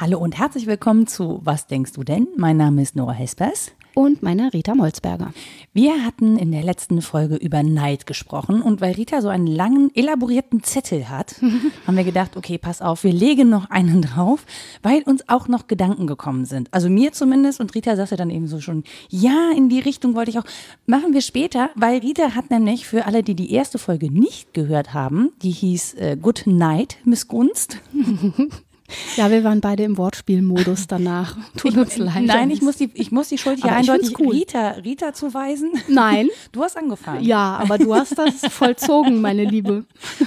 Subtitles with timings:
[0.00, 2.28] Hallo und herzlich willkommen zu Was denkst du denn?
[2.38, 3.72] Mein Name ist Nora Hespers.
[3.94, 5.32] Und meine Rita Molzberger.
[5.72, 9.94] Wir hatten in der letzten Folge über Neid gesprochen und weil Rita so einen langen,
[9.94, 11.36] elaborierten Zettel hat,
[11.86, 14.46] haben wir gedacht, okay, pass auf, wir legen noch einen drauf,
[14.82, 16.74] weil uns auch noch Gedanken gekommen sind.
[16.74, 20.32] Also mir zumindest und Rita sagte dann eben so schon, ja, in die Richtung wollte
[20.32, 20.44] ich auch.
[20.86, 24.92] Machen wir später, weil Rita hat nämlich für alle, die die erste Folge nicht gehört
[24.92, 27.78] haben, die hieß äh, Good Night, Missgunst.
[29.16, 31.36] Ja, wir waren beide im Wortspielmodus danach.
[31.56, 32.24] Tut uns leid.
[32.24, 34.34] Nein, ich muss die, ich muss die Schuld hier Aber eindeutig cool.
[34.34, 35.72] Rita, Rita zuweisen.
[35.88, 36.28] Nein.
[36.52, 37.24] Du hast angefangen.
[37.24, 39.84] Ja, aber du hast das vollzogen, meine Liebe.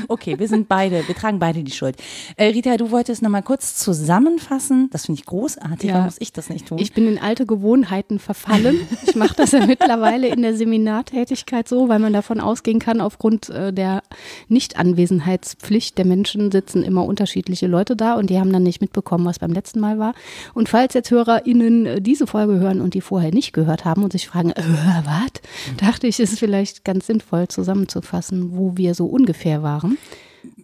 [0.08, 1.96] Okay, wir sind beide, wir tragen beide die Schuld.
[2.36, 4.90] Äh, Rita, du wolltest noch mal kurz zusammenfassen.
[4.92, 5.90] Das finde ich großartig.
[5.90, 5.96] Ja.
[5.96, 6.80] Warum muss ich das nicht tun?
[6.80, 8.80] Ich bin in alte Gewohnheiten verfallen.
[9.06, 13.50] Ich mache das ja mittlerweile in der Seminartätigkeit so, weil man davon ausgehen kann, aufgrund
[13.50, 14.03] äh, der
[14.50, 19.40] Nichtanwesenheitspflicht der Menschen sitzen immer unterschiedliche Leute da und die haben dann nicht mitbekommen, was
[19.40, 20.14] beim letzten Mal war.
[20.53, 24.12] Und falls jetzt HörerInnen äh, diese Folge hören und die vorher nicht gehört haben und
[24.12, 24.64] sich fragen, äh,
[25.03, 25.78] was?
[25.78, 29.98] Dachte ich, es ist vielleicht ganz sinnvoll zusammenzufassen, wo wir so ungefähr waren.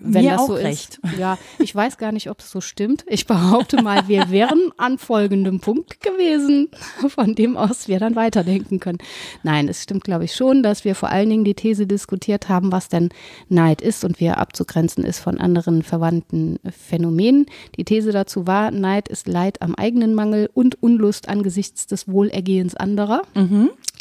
[0.06, 1.00] Wenn Mir das auch so recht.
[1.02, 1.14] ist.
[1.20, 3.06] Ja, ich weiß gar nicht, ob es so stimmt.
[3.08, 6.70] Ich behaupte mal, wir wären an folgendem Punkt gewesen,
[7.08, 8.98] von dem aus wir dann weiterdenken können.
[9.44, 12.72] Nein, es stimmt, glaube ich, schon, dass wir vor allen Dingen die These diskutiert haben,
[12.72, 13.10] was denn
[13.48, 17.46] Neid ist und wie er abzugrenzen ist von anderen verwandten Phänomenen.
[17.78, 22.76] Die These dazu war, Neid ist Leid am eigenen Mangel und Unlust angesichts des Wohlergehens
[22.76, 23.22] anderer.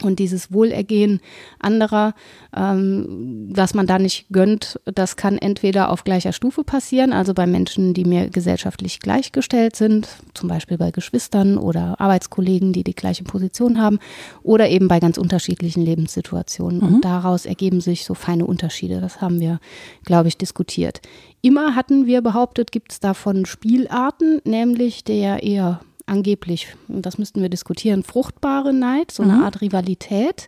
[0.00, 1.20] Und dieses Wohlergehen
[1.58, 2.14] anderer,
[2.56, 7.46] ähm, was man da nicht gönnt, das kann entweder auf gleicher Stufe passieren, also bei
[7.46, 13.22] Menschen, die mir gesellschaftlich gleichgestellt sind, zum Beispiel bei Geschwistern oder Arbeitskollegen, die die gleiche
[13.22, 13.98] Position haben,
[14.42, 16.80] oder eben bei ganz unterschiedlichen Lebenssituationen.
[16.80, 19.00] Und daraus ergeben sich so feine Unterschiede.
[19.00, 19.60] Das haben wir,
[20.04, 21.02] glaube ich, diskutiert.
[21.42, 25.80] Immer hatten wir behauptet, gibt es davon Spielarten, nämlich der eher
[26.12, 30.46] angeblich, und das müssten wir diskutieren, fruchtbare Neid, so eine Art Rivalität,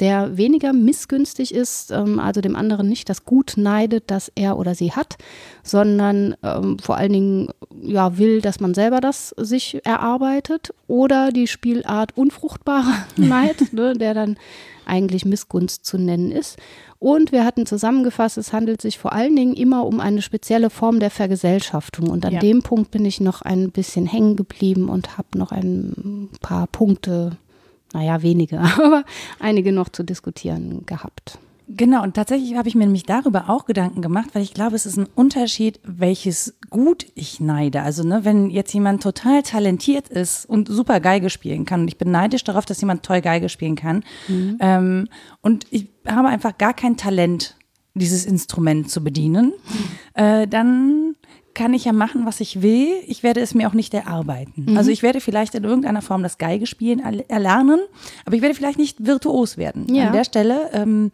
[0.00, 4.74] der weniger missgünstig ist, ähm, also dem anderen nicht das Gut neidet, das er oder
[4.74, 5.16] sie hat,
[5.62, 7.48] sondern ähm, vor allen Dingen
[7.82, 14.14] ja, will, dass man selber das sich erarbeitet oder die Spielart unfruchtbare Neid, ne, der
[14.14, 14.36] dann
[14.86, 16.58] eigentlich Missgunst zu nennen ist.
[16.98, 21.00] Und wir hatten zusammengefasst, es handelt sich vor allen Dingen immer um eine spezielle Form
[21.00, 22.08] der Vergesellschaftung.
[22.10, 22.40] Und an Ja.
[22.40, 27.36] dem Punkt bin ich noch ein bisschen hängen geblieben und habe noch ein paar Punkte,
[27.94, 29.04] naja, wenige, aber
[29.40, 31.38] einige noch zu diskutieren gehabt.
[31.66, 34.84] Genau, und tatsächlich habe ich mir nämlich darüber auch Gedanken gemacht, weil ich glaube, es
[34.84, 37.80] ist ein Unterschied, welches Gut ich neide.
[37.80, 41.96] Also, ne, wenn jetzt jemand total talentiert ist und super Geige spielen kann, und ich
[41.96, 44.04] bin neidisch darauf, dass jemand toll Geige spielen kann,
[44.60, 45.08] ähm,
[45.40, 47.56] und ich habe einfach gar kein Talent,
[47.94, 49.54] dieses Instrument zu bedienen,
[50.14, 51.16] äh, dann
[51.54, 52.88] kann ich ja machen, was ich will.
[53.06, 54.76] Ich werde es mir auch nicht erarbeiten.
[54.76, 57.80] Also ich werde vielleicht in irgendeiner Form das Geigespielen erl- erlernen,
[58.24, 59.86] aber ich werde vielleicht nicht virtuos werden.
[59.94, 60.06] Ja.
[60.08, 61.10] An der Stelle, ähm,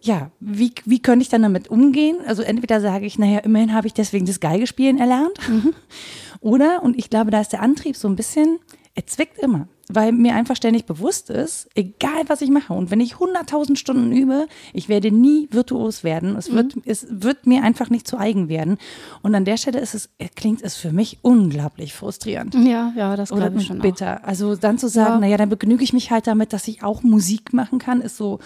[0.00, 2.16] ja, wie, wie könnte ich dann damit umgehen?
[2.26, 5.38] Also entweder sage ich, naja, immerhin habe ich deswegen das Geigespielen erlernt.
[6.40, 8.58] Oder, und ich glaube, da ist der Antrieb so ein bisschen,
[8.96, 9.68] er zwickt immer.
[9.88, 14.10] Weil mir einfach ständig bewusst ist, egal was ich mache und wenn ich 100.000 Stunden
[14.10, 16.34] übe, ich werde nie virtuos werden.
[16.34, 18.78] Es wird, es wird mir einfach nicht zu eigen werden.
[19.22, 22.56] Und an der Stelle ist es, klingt es für mich unglaublich frustrierend.
[22.56, 23.82] Ja, ja, das glaube ich schon auch.
[23.82, 24.24] bitter.
[24.26, 25.20] Also dann zu sagen, Ja.
[25.20, 28.40] naja, dann begnüge ich mich halt damit, dass ich auch Musik machen kann, ist so,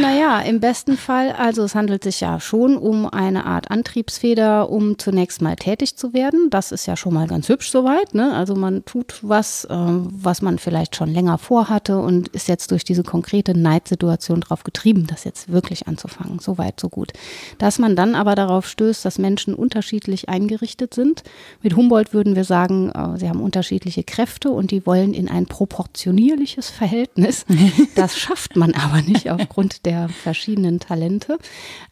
[0.00, 4.98] Naja, im besten Fall, also es handelt sich ja schon um eine Art Antriebsfeder, um
[4.98, 6.50] zunächst mal tätig zu werden.
[6.50, 8.14] Das ist ja schon mal ganz hübsch soweit.
[8.14, 8.34] Ne?
[8.34, 12.84] Also man tut was, äh, was man vielleicht schon länger vorhatte und ist jetzt durch
[12.84, 16.38] diese konkrete Neidsituation darauf getrieben, das jetzt wirklich anzufangen.
[16.38, 17.12] So weit, so gut.
[17.58, 21.22] Dass man dann aber darauf stößt, dass Menschen unterschiedlich eingerichtet sind.
[21.62, 25.46] Mit Humboldt würden wir sagen, äh, sie haben unterschiedliche Kräfte und die wollen in ein
[25.46, 27.46] proportionierliches Verhältnis.
[27.96, 31.38] Das schafft man aber nicht aufgrund der verschiedenen Talente.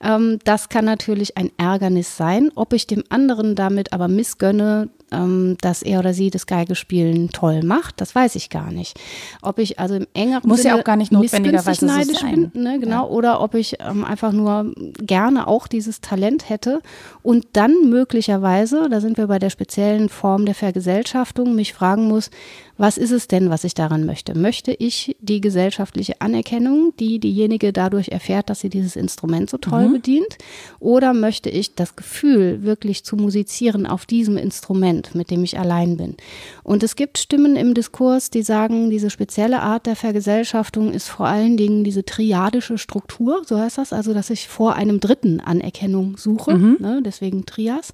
[0.03, 2.51] Ähm, das kann natürlich ein Ärgernis sein.
[2.55, 7.63] Ob ich dem anderen damit aber missgönne, ähm, dass er oder sie das Geigespielen toll
[7.63, 8.99] macht, das weiß ich gar nicht.
[9.43, 12.51] Ob ich also im engeren Muss ja Sinne auch gar nicht notwendigerweise neidisch sein.
[12.51, 16.81] bin, ne, genau, oder ob ich ähm, einfach nur gerne auch dieses Talent hätte
[17.23, 22.31] und dann möglicherweise, da sind wir bei der speziellen Form der Vergesellschaftung, mich fragen muss,
[22.79, 24.37] was ist es denn, was ich daran möchte?
[24.37, 29.59] Möchte ich die gesellschaftliche Anerkennung Anerkennung, die diejenige dadurch erfährt, dass sie dieses Instrument so
[29.59, 29.93] toll Mhm.
[29.93, 30.39] bedient?
[30.81, 35.97] Oder möchte ich das Gefühl, wirklich zu musizieren auf diesem Instrument, mit dem ich allein
[35.97, 36.17] bin?
[36.63, 41.27] Und es gibt Stimmen im Diskurs, die sagen, diese spezielle Art der Vergesellschaftung ist vor
[41.27, 46.17] allen Dingen diese triadische Struktur, so heißt das, also dass ich vor einem Dritten Anerkennung
[46.17, 47.93] suche, ne, deswegen Trias.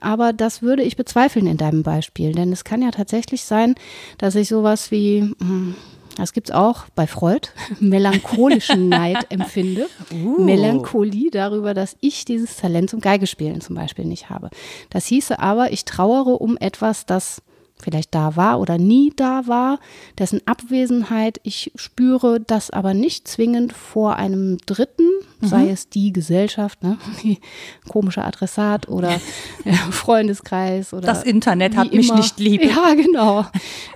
[0.00, 3.76] Aber das würde ich bezweifeln in deinem Beispiel, denn es kann ja tatsächlich sein,
[4.18, 5.32] dass ich sowas wie,
[6.16, 7.48] das gibt's auch bei Freud,
[7.80, 9.88] melancholischen Neid empfinde.
[10.10, 14.50] Melancholie darüber, dass ich dieses Talent zum Geigespielen zum Beispiel nicht habe.
[14.90, 17.42] Das hieße aber, ich trauere um etwas, das
[17.82, 19.78] vielleicht da war oder nie da war,
[20.18, 25.08] dessen Abwesenheit ich spüre, das aber nicht zwingend vor einem Dritten,
[25.40, 27.38] sei es die Gesellschaft, ne, die
[27.88, 29.12] komische Adressat oder
[29.64, 32.18] äh, Freundeskreis oder Das Internet hat mich immer.
[32.18, 32.64] nicht lieb.
[32.64, 33.46] Ja, genau.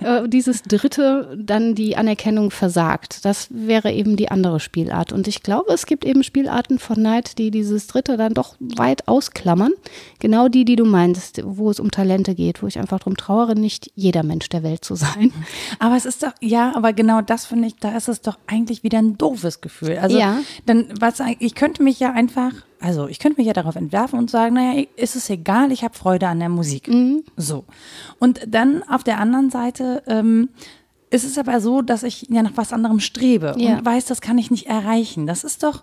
[0.01, 3.23] Äh, dieses Dritte dann die Anerkennung versagt.
[3.23, 5.11] Das wäre eben die andere Spielart.
[5.13, 9.07] Und ich glaube, es gibt eben Spielarten von Neid, die dieses Dritte dann doch weit
[9.07, 9.71] ausklammern.
[10.19, 13.55] Genau die, die du meinst, wo es um Talente geht, wo ich einfach drum trauere,
[13.55, 15.31] nicht jeder Mensch der Welt zu sein.
[15.79, 18.83] Aber es ist doch, ja, aber genau das finde ich, da ist es doch eigentlich
[18.83, 19.97] wieder ein doofes Gefühl.
[19.97, 20.39] Also, Ja.
[20.65, 24.29] dann, was, ich könnte mich ja einfach, also ich könnte mich ja darauf entwerfen und
[24.29, 26.89] sagen, naja, ist es egal, ich habe Freude an der Musik.
[27.35, 27.65] So.
[28.19, 30.49] Und dann auf der anderen Seite, ähm,
[31.09, 33.77] ist es aber so, dass ich ja nach was anderem strebe Ja.
[33.77, 35.25] und weiß, das kann ich nicht erreichen.
[35.25, 35.81] Das ist doch,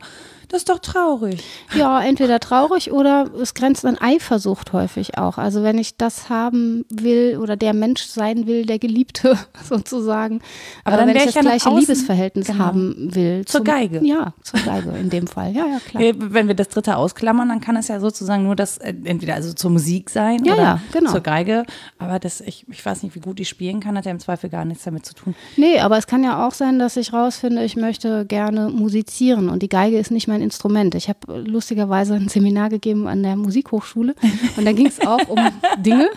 [0.49, 1.43] das ist doch traurig.
[1.75, 5.38] Ja, entweder traurig oder es grenzt an Eifersucht häufig auch.
[5.38, 9.38] Also wenn ich das haben will oder der Mensch sein will, der Geliebte
[9.69, 10.41] sozusagen.
[10.85, 12.58] Aber dann wenn ich das ja gleiche außen- Liebesverhältnis Genau.
[12.64, 13.44] haben will.
[13.46, 14.00] Zur zum- Geige.
[14.05, 15.52] Ja, zur Geige in dem Fall.
[15.52, 16.02] Ja, ja, klar.
[16.02, 19.35] Äh, Wenn wir das dritte ausklammern, dann kann es ja sozusagen nur das äh, entweder
[19.35, 21.11] also zur Musik sein Ja, oder ja, genau.
[21.12, 21.64] zur Geige.
[21.99, 24.50] Aber das, ich, ich weiß nicht, wie gut ich spielen kann, hat ja im Zweifel
[24.50, 25.35] gar nichts damit zu tun.
[25.56, 29.62] Nee, aber es kann ja auch sein, dass ich rausfinde, ich möchte gerne musizieren und
[29.62, 30.94] die Geige ist nicht mein Instrument.
[30.96, 34.16] Ich habe lustigerweise ein Seminar gegeben an der Musikhochschule
[34.56, 35.38] und da ging es auch um
[35.78, 36.10] Dinge.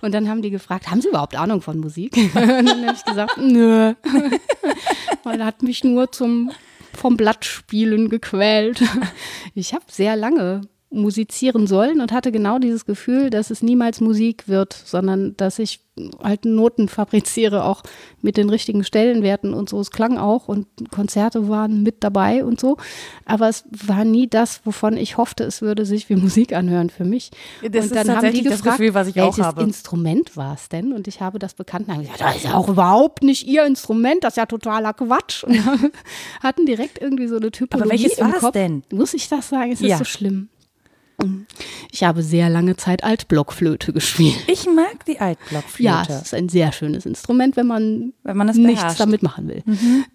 [0.00, 2.16] Und dann haben die gefragt, haben Sie überhaupt Ahnung von Musik?
[2.34, 3.94] Und dann habe ich gesagt, nö.
[5.24, 6.50] Er hat mich nur zum
[6.94, 8.82] vom Blattspielen gequält.
[9.54, 14.48] Ich habe sehr lange musizieren sollen und hatte genau dieses Gefühl, dass es niemals Musik
[14.48, 15.80] wird, sondern dass ich
[16.22, 17.82] halt Noten fabriziere, auch
[18.22, 19.80] mit den richtigen Stellenwerten und so.
[19.80, 22.76] Es klang auch und Konzerte waren mit dabei und so.
[23.24, 27.04] Aber es war nie das, wovon ich hoffte, es würde sich wie Musik anhören für
[27.04, 27.30] mich.
[27.62, 29.62] Das und ist tatsächlich das Gefühl, was ich auch welches habe.
[29.62, 30.92] Instrument war es denn?
[30.92, 34.24] Und ich habe das bekannt und gesagt, das ist ja auch überhaupt nicht ihr Instrument,
[34.24, 35.44] das ist ja totaler Quatsch.
[35.44, 35.58] Und
[36.42, 38.82] hatten direkt irgendwie so eine Typologie welches im war es denn?
[38.92, 39.72] Muss ich das sagen?
[39.72, 39.98] Es ist Ja.
[39.98, 40.48] so schlimm.
[41.90, 44.36] Ich habe sehr lange Zeit Altblockflöte gespielt.
[44.46, 45.82] Ich mag die Altblockflöte.
[45.82, 49.62] Ja, es ist ein sehr schönes Instrument, wenn man, Wenn man nichts damit machen will.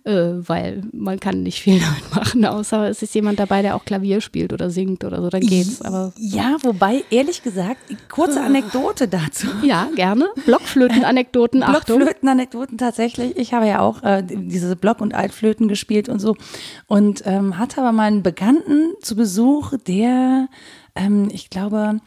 [0.05, 3.83] Äh, weil man kann nicht viel damit machen, außer es ist jemand dabei, der auch
[3.83, 5.81] Klavier spielt oder singt oder so, dann geht's.
[5.81, 9.47] Aber ja, wobei, ehrlich gesagt, kurze Anekdote dazu.
[9.61, 10.29] ja, gerne.
[10.45, 11.97] Blockflöten-Anekdoten, Achtung.
[11.97, 13.35] Blockflöten-Anekdoten tatsächlich.
[13.37, 16.35] Ich habe ja auch äh, diese Block- und Altflöten gespielt und so.
[16.87, 20.47] Und ähm, hatte aber mal einen Bekannten zu Besuch, der,
[20.95, 21.99] ähm, ich glaube,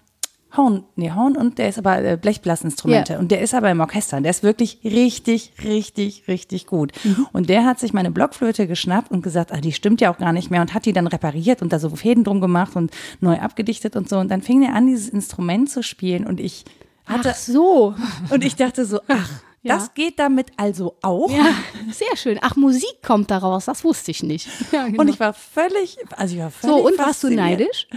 [0.56, 3.18] Horn, nee, Horn und der ist aber äh, Blechblasinstrumente Ja.
[3.18, 4.16] und der ist aber im Orchester.
[4.16, 6.92] und Der ist wirklich richtig, richtig, richtig gut.
[7.32, 10.32] Und der hat sich meine Blockflöte geschnappt und gesagt, ah, die stimmt ja auch gar
[10.32, 12.90] nicht mehr und hat die dann repariert und da so Fäden drum gemacht und
[13.20, 14.18] neu abgedichtet und so.
[14.18, 16.64] Und dann fing er an, dieses Instrument zu spielen und ich
[17.04, 17.94] hatte, Ach so.
[18.30, 19.28] und ich dachte so, ach,
[19.62, 19.74] Ja.
[19.74, 21.30] das geht damit also auch.
[21.30, 21.50] Ja,
[21.92, 22.38] sehr schön.
[22.40, 24.49] Ach, Musik kommt daraus, das wusste ich nicht.
[24.72, 25.02] Ja, genau.
[25.02, 27.88] Und ich war völlig, also ich war völlig so, und warst du fasziniert.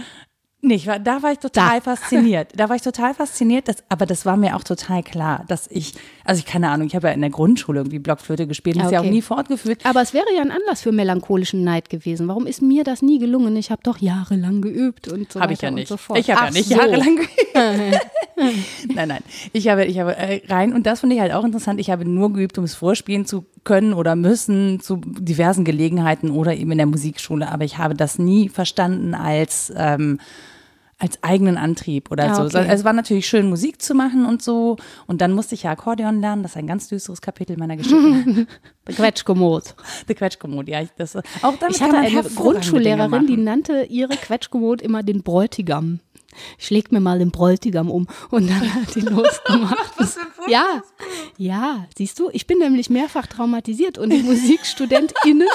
[0.62, 0.86] Neidisch?
[0.86, 1.80] Nee, da war ich total Da.
[1.80, 2.52] fasziniert.
[2.56, 5.94] Da war ich total fasziniert, das, aber das war mir auch total klar, dass ich,
[6.24, 8.86] also ich keine Ahnung, ich habe ja in der Grundschule irgendwie Blockflöte gespielt, und Ah,
[8.86, 9.12] ist ja auch okay.
[9.12, 9.80] nie fortgeführt.
[9.84, 12.28] Aber es wäre ja ein Anlass für melancholischen Neid gewesen.
[12.28, 13.56] Warum ist mir das nie gelungen?
[13.56, 15.88] Ich habe doch jahrelang geübt und so Habe weiter ich ja und nicht.
[15.88, 16.18] so fort.
[16.18, 16.74] ich habe ja nicht so.
[16.76, 17.16] jahrelang
[17.54, 18.00] geübt.
[18.94, 19.22] nein, nein.
[19.52, 22.04] Ich habe, ich habe äh, rein, und das finde ich halt auch interessant, ich habe
[22.04, 26.78] nur geübt, um es vorspielen zu können oder müssen zu diversen Gelegenheiten oder eben in
[26.78, 30.18] der Musikschule, aber ich habe das nie verstanden als ähm,
[31.00, 32.42] als eigenen Antrieb oder Ah, so.
[32.42, 32.58] okay.
[32.58, 34.76] Also es war natürlich schön, Musik zu machen und so.
[35.06, 36.42] Und dann musste ich ja Akkordeon lernen.
[36.42, 38.46] Das ist ein ganz düsteres Kapitel meiner Geschichte.
[38.86, 39.74] Der Quetschkommod.
[40.08, 40.82] Der Quetschkommod, ja.
[40.82, 46.00] Ich, das, auch damit Ich hatte eine Grundschullehrerin, die nannte ihre Quetschkommod immer den Bräutigam.
[46.58, 49.94] Ich leg mir mal den Bräutigam um und dann hat die losgemacht.
[50.46, 50.80] ja,
[51.38, 55.48] ja, siehst du, ich bin nämlich mehrfach traumatisiert und die MusikstudentInnen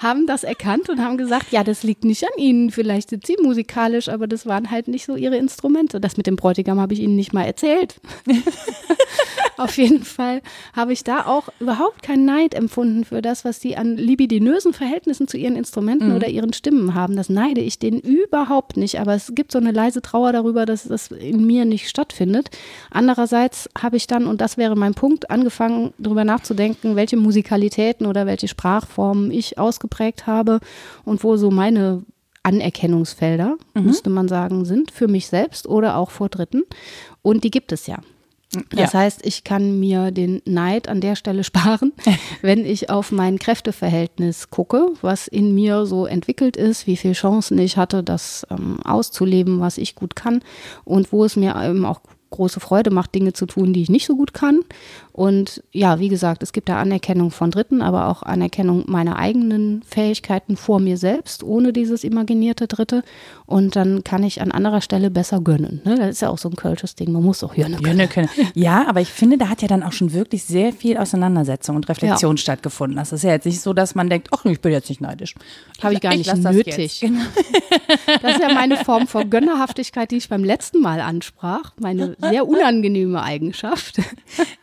[0.00, 2.70] haben das erkannt und haben gesagt, ja, das liegt nicht an ihnen.
[2.70, 6.00] Vielleicht sind sie musikalisch, aber das waren halt nicht so ihre Instrumente.
[6.00, 7.96] Das mit dem Bräutigam habe ich ihnen nicht mal erzählt.
[9.58, 10.40] Auf jeden Fall
[10.74, 15.28] habe ich da auch überhaupt keinen Neid empfunden für das, was sie an libidinösen Verhältnissen
[15.28, 16.16] zu ihren Instrumenten mhm.
[16.16, 17.16] oder ihren Stimmen haben.
[17.16, 18.98] Das neide ich denen überhaupt nicht.
[18.98, 22.50] Aber es gibt so eine leise Trauer darüber, dass das in mir nicht stattfindet.
[22.90, 28.26] Andererseits habe ich dann, und das wäre mein Punkt, angefangen, darüber nachzudenken, welche Musikalitäten oder
[28.26, 30.60] welche Sprachformen ich ausgeprägt habe
[31.04, 32.02] und wo so meine
[32.42, 33.84] Anerkennungsfelder, mhm.
[33.84, 36.64] müsste man sagen, sind für mich selbst oder auch vor Dritten.
[37.22, 37.98] Und die gibt es ja.
[38.70, 39.00] Das ja.
[39.00, 41.92] heißt, ich kann mir den Neid an der Stelle sparen,
[42.42, 47.58] wenn ich auf mein Kräfteverhältnis gucke, was in mir so entwickelt ist, wie viele Chancen
[47.58, 50.42] ich hatte, das ähm, auszuleben, was ich gut kann
[50.84, 52.00] und wo es mir eben auch
[52.30, 54.60] große Freude macht, Dinge zu tun, die ich nicht so gut kann.
[55.12, 59.82] Und ja, wie gesagt, es gibt da Anerkennung von Dritten, aber auch Anerkennung meiner eigenen
[59.82, 63.04] Fähigkeiten vor mir selbst, ohne dieses imaginierte Dritte.
[63.44, 65.82] Und dann kann ich an anderer Stelle besser gönnen.
[65.84, 65.96] Ne?
[65.96, 67.12] Das ist ja auch so ein kölsches Ding.
[67.12, 68.08] Man muss auch Jönne können.
[68.08, 68.28] können.
[68.54, 71.88] Ja, aber ich finde, da hat ja dann auch schon wirklich sehr viel Auseinandersetzung und
[71.88, 72.40] Reflexion ja.
[72.40, 72.96] stattgefunden.
[72.96, 75.34] Das ist ja jetzt nicht so, dass man denkt, ach, ich bin jetzt nicht neidisch.
[75.82, 77.00] Habe ich gar ich nicht nötig.
[77.00, 77.24] Das, genau.
[78.22, 81.72] das ist ja meine Form von Gönnerhaftigkeit, die ich beim letzten Mal ansprach.
[81.78, 84.00] Meine sehr unangenehme Eigenschaft.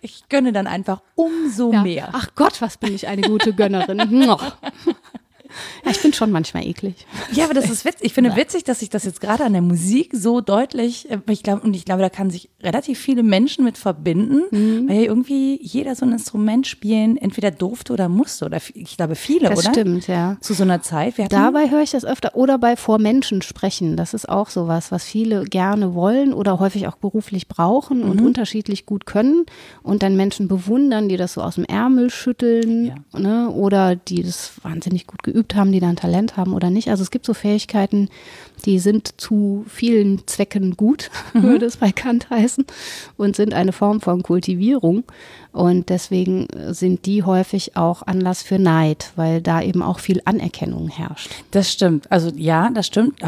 [0.01, 1.81] Ich gönne dann einfach umso ja.
[1.83, 2.09] mehr.
[2.13, 3.99] Ach Gott, was bin ich eine gute Gönnerin.
[5.83, 7.05] Ja, ich bin schon manchmal eklig.
[7.31, 8.05] Ja, aber das ist witzig.
[8.05, 11.43] Ich finde witzig, dass sich das jetzt gerade an der Musik so deutlich, äh, ich
[11.43, 14.89] glaube, und ich glaube, da kann sich relativ viele Menschen mit verbinden, mhm.
[14.89, 18.45] weil irgendwie jeder so ein Instrument spielen entweder durfte oder musste.
[18.45, 19.69] Oder ich glaube, viele, das oder?
[19.69, 20.37] Das stimmt, ja.
[20.41, 21.15] Zu so einer Zeit.
[21.29, 22.35] Dabei höre ich das öfter.
[22.35, 23.97] Oder bei vor Menschen sprechen.
[23.97, 28.11] Das ist auch sowas, was viele gerne wollen oder häufig auch beruflich brauchen mhm.
[28.11, 29.45] und unterschiedlich gut können.
[29.83, 33.19] Und dann Menschen bewundern, die das so aus dem Ärmel schütteln ja.
[33.19, 33.49] ne?
[33.49, 36.89] oder die das wahnsinnig gut geübt geübt haben, die da ein Talent haben oder nicht.
[36.89, 38.09] Also es gibt so Fähigkeiten,
[38.65, 41.43] die sind zu vielen Zwecken gut, mhm.
[41.43, 42.65] würde es bei Kant heißen,
[43.15, 45.03] und sind eine Form von Kultivierung.
[45.51, 50.89] Und deswegen sind die häufig auch Anlass für Neid, weil da eben auch viel Anerkennung
[50.89, 51.31] herrscht.
[51.51, 52.11] Das stimmt.
[52.11, 53.23] Also ja, das stimmt.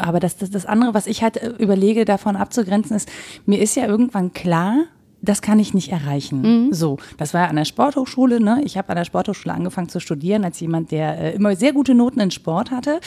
[0.00, 3.08] Aber das, das, das andere, was ich halt äh, überlege, davon abzugrenzen, ist,
[3.46, 4.86] mir ist ja irgendwann klar,
[5.22, 6.40] das kann ich nicht erreichen.
[6.42, 6.72] Mhm.
[6.72, 8.40] So, das war an der Sporthochschule.
[8.40, 8.62] Ne?
[8.64, 11.94] Ich habe an der Sporthochschule angefangen zu studieren als jemand, der äh, immer sehr gute
[11.94, 13.00] Noten in Sport hatte,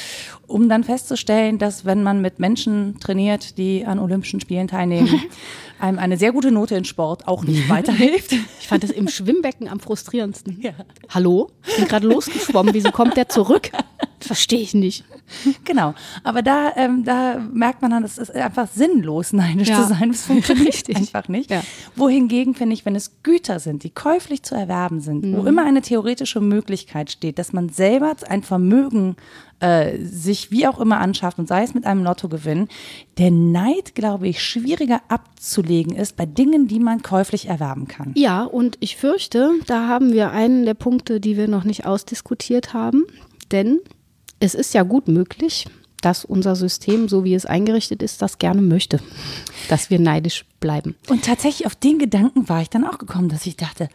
[0.48, 5.22] um dann festzustellen, dass wenn man mit Menschen trainiert, die an Olympischen Spielen teilnehmen,
[5.80, 8.34] einem eine sehr gute Note in Sport auch nicht weiterhilft.
[8.60, 10.62] Ich fand das im Schwimmbecken am frustrierendsten.
[10.62, 10.74] Ja.
[11.10, 11.50] Hallo?
[11.68, 12.74] Ich bin gerade losgeschwommen.
[12.74, 13.72] Wieso kommt der zurück?
[14.26, 15.04] Verstehe ich nicht.
[15.66, 15.94] Genau.
[16.24, 19.82] Aber da, ähm, da merkt man dann, es ist einfach sinnlos, neidisch ja.
[19.82, 20.12] zu sein.
[20.12, 20.96] Das funktioniert Richtig.
[20.98, 21.50] einfach nicht.
[21.50, 21.64] Ja.
[21.96, 25.38] Wohingegen finde ich, wenn es Güter sind, die käuflich zu erwerben sind, mhm.
[25.38, 29.16] wo immer eine theoretische Möglichkeit steht, dass man selber ein Vermögen
[29.64, 32.68] äh, sich wie auch immer anschafft und sei es mit einem Lottogewinn,
[33.18, 38.12] der Neid, glaube ich, schwieriger abzulegen ist bei Dingen, die man käuflich erwerben kann.
[38.16, 42.74] Ja, und ich fürchte, da haben wir einen der Punkte, die wir noch nicht ausdiskutiert
[42.74, 43.06] haben,
[43.54, 43.80] denn
[44.44, 45.68] es ist ja gut möglich,
[46.02, 49.00] dass unser System, so wie es eingerichtet ist, das gerne möchte,
[49.70, 50.96] dass wir neidisch bleiben.
[51.08, 53.88] Und tatsächlich auf den Gedanken war ich dann auch gekommen, dass ich dachte,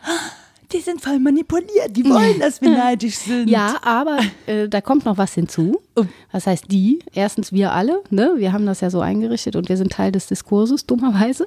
[0.73, 3.49] die sind voll manipuliert, die wollen, dass wir neidisch sind.
[3.49, 5.81] Ja, aber äh, da kommt noch was hinzu.
[5.97, 6.05] Oh.
[6.31, 6.99] Was heißt die?
[7.15, 8.35] Erstens wir alle, ne?
[8.37, 11.47] wir haben das ja so eingerichtet und wir sind Teil des Diskurses, dummerweise.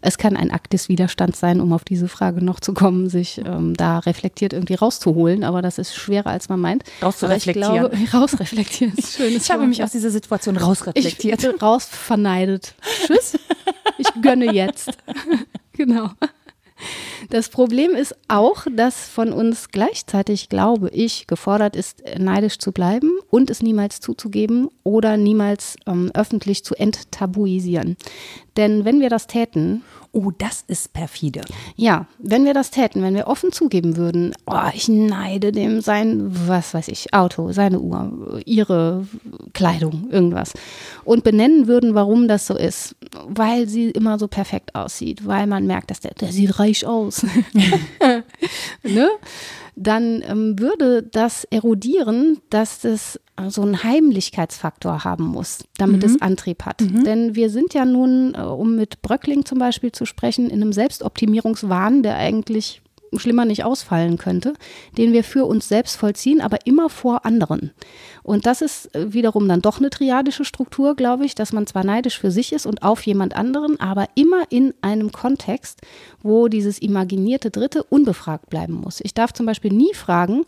[0.00, 3.40] Es kann ein Akt des Widerstands sein, um auf diese Frage noch zu kommen, sich
[3.44, 6.84] ähm, da reflektiert irgendwie rauszuholen, aber das ist schwerer, als man meint.
[7.02, 7.90] Rauszureflektieren.
[8.12, 11.44] rausreflektieren ist schönes Ich habe mich aus dieser Situation rausreflektiert.
[11.44, 12.74] Ich rausverneidet.
[13.06, 13.38] Tschüss.
[13.98, 14.90] Ich gönne jetzt.
[15.72, 16.10] genau.
[17.30, 23.10] Das Problem ist auch, dass von uns gleichzeitig, glaube ich, gefordert ist, neidisch zu bleiben
[23.30, 27.96] und es niemals zuzugeben oder niemals ähm, öffentlich zu enttabuisieren.
[28.56, 29.82] Denn wenn wir das täten.
[30.16, 31.40] Oh, das ist perfide.
[31.74, 36.30] Ja, wenn wir das täten, wenn wir offen zugeben würden, oh, ich neide dem sein,
[36.46, 39.08] was weiß ich, Auto, seine Uhr, ihre
[39.54, 40.52] Kleidung, irgendwas.
[41.04, 42.94] Und benennen würden, warum das so ist.
[43.26, 47.26] Weil sie immer so perfekt aussieht, weil man merkt, dass der, der sieht reich aus.
[48.84, 49.08] ne?
[49.76, 56.08] Dann ähm, würde das erodieren, dass das so einen Heimlichkeitsfaktor haben muss, damit mhm.
[56.08, 56.80] es Antrieb hat.
[56.80, 57.04] Mhm.
[57.04, 60.72] Denn wir sind ja nun, äh, um mit Bröckling zum Beispiel zu sprechen, in einem
[60.72, 62.80] Selbstoptimierungswahn, der eigentlich
[63.18, 64.54] schlimmer nicht ausfallen könnte,
[64.96, 67.72] den wir für uns selbst vollziehen, aber immer vor anderen.
[68.22, 71.84] Und das ist äh, wiederum dann doch eine triadische Struktur, glaube ich, dass man zwar
[71.84, 75.80] neidisch für sich ist und auf jemand anderen, aber immer in einem Kontext,
[76.22, 79.00] wo dieses imaginierte Dritte unbefragt bleiben muss.
[79.02, 80.44] Ich darf zum Beispiel nie fragen,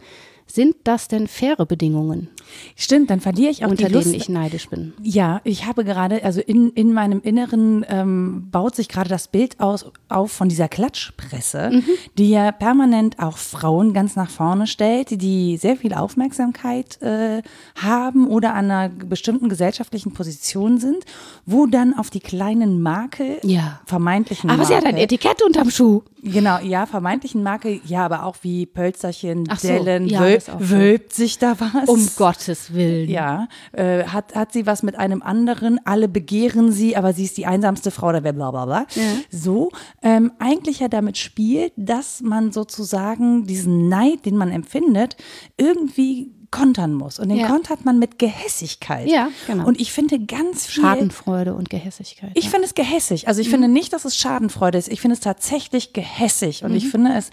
[0.48, 2.28] Sind das denn faire Bedingungen,
[2.76, 4.06] Stimmt, dann verliere ich auch unter die Lust.
[4.06, 4.92] denen ich neidisch bin?
[5.02, 9.58] Ja, ich habe gerade, also in, in meinem Inneren ähm, baut sich gerade das Bild
[9.58, 11.82] aus, auf von dieser Klatschpresse, Mhm.
[12.16, 17.42] die ja permanent auch Frauen ganz nach vorne stellt, die sehr viel Aufmerksamkeit äh,
[17.74, 21.04] haben oder an einer bestimmten gesellschaftlichen Position sind,
[21.44, 23.80] wo dann auf die kleinen Marke, Ja.
[23.86, 26.02] vermeintlichen Aber Marke, sie hat ein Etikett unterm Schuh.
[26.32, 30.48] Genau, ja, vermeintlichen Marke, ja, aber auch wie Pölzerchen, Ach so, Dellen, ja, wöl das
[30.48, 30.70] auch schön.
[30.70, 31.88] wölbt sich da was?
[31.88, 33.08] Um Gottes Willen.
[33.08, 37.36] Ja, äh, hat, hat sie was mit einem anderen, alle begehren sie, aber sie ist
[37.36, 38.86] die einsamste Frau der Welt, bla bla bla.
[39.30, 39.70] So,
[40.02, 45.16] ähm, eigentlich ja damit spielt, dass man sozusagen diesen Neid, den man empfindet,
[45.56, 47.18] irgendwie kontern muss.
[47.18, 47.48] Und den Ja.
[47.48, 49.08] kontert man mit Gehässigkeit.
[49.08, 49.66] Ja, genau.
[49.66, 50.82] Und ich finde ganz viel.
[50.82, 52.30] Schadenfreude und Gehässigkeit.
[52.34, 52.50] Ich ja.
[52.50, 53.28] finde es gehässig.
[53.28, 54.88] Also ich finde nicht, dass es Schadenfreude ist.
[54.88, 56.64] Ich finde es tatsächlich gehässig.
[56.64, 57.30] Und ich finde es,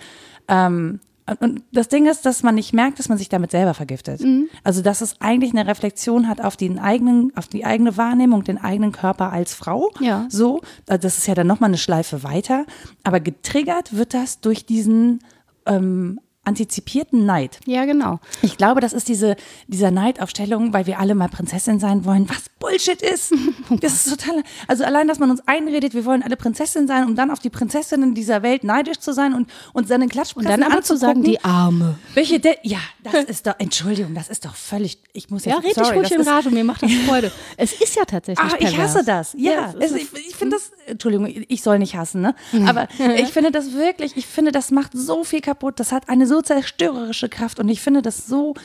[0.48, 1.00] ähm,
[1.40, 4.22] und- das Ding ist, dass man nicht merkt, dass man sich damit selber vergiftet.
[4.64, 8.58] Also dass es eigentlich eine Reflexion hat auf den eigenen, auf die eigene Wahrnehmung, den
[8.58, 9.90] eigenen Körper als Frau.
[10.02, 10.26] Ja.
[10.30, 12.66] So, äh, das ist ja dann nochmal eine Schleife weiter.
[13.04, 15.20] Aber getriggert wird das durch diesen
[15.66, 17.60] ähm, antizipierten Neid.
[17.66, 18.20] ja, genau.
[18.42, 19.36] Ich glaube, das ist diese,
[19.68, 23.34] dieser Neidaufstellung, weil wir alle mal Prinzessin sein wollen, was Bullshit ist.
[23.82, 27.16] Das ist total, also allein, dass man uns einredet, wir wollen alle Prinzessin sein, um
[27.16, 30.50] dann auf die Prinzessinnen dieser Welt neidisch zu sein und uns dann in Und Klatschpressen
[30.50, 31.98] dann aber zu sagen, die Arme.
[32.14, 35.66] welche, de ja, das ist doch, Entschuldigung, das ist doch völlig, ich muss Ja, jetzt,
[35.66, 37.32] red dich sorry, ruhig in Rage, mir macht das Freude.
[37.58, 39.34] Es ist ja tatsächlich Ah, ich hasse das.
[39.38, 42.36] Ja, es es, ich, ich finde das, Entschuldigung, ich soll nicht hassen, ne?
[42.68, 45.80] Aber ich finde das wirklich, ich finde, das macht so viel kaputt.
[45.80, 48.56] Das hat eine so zerstörerische Kraft und ich finde das so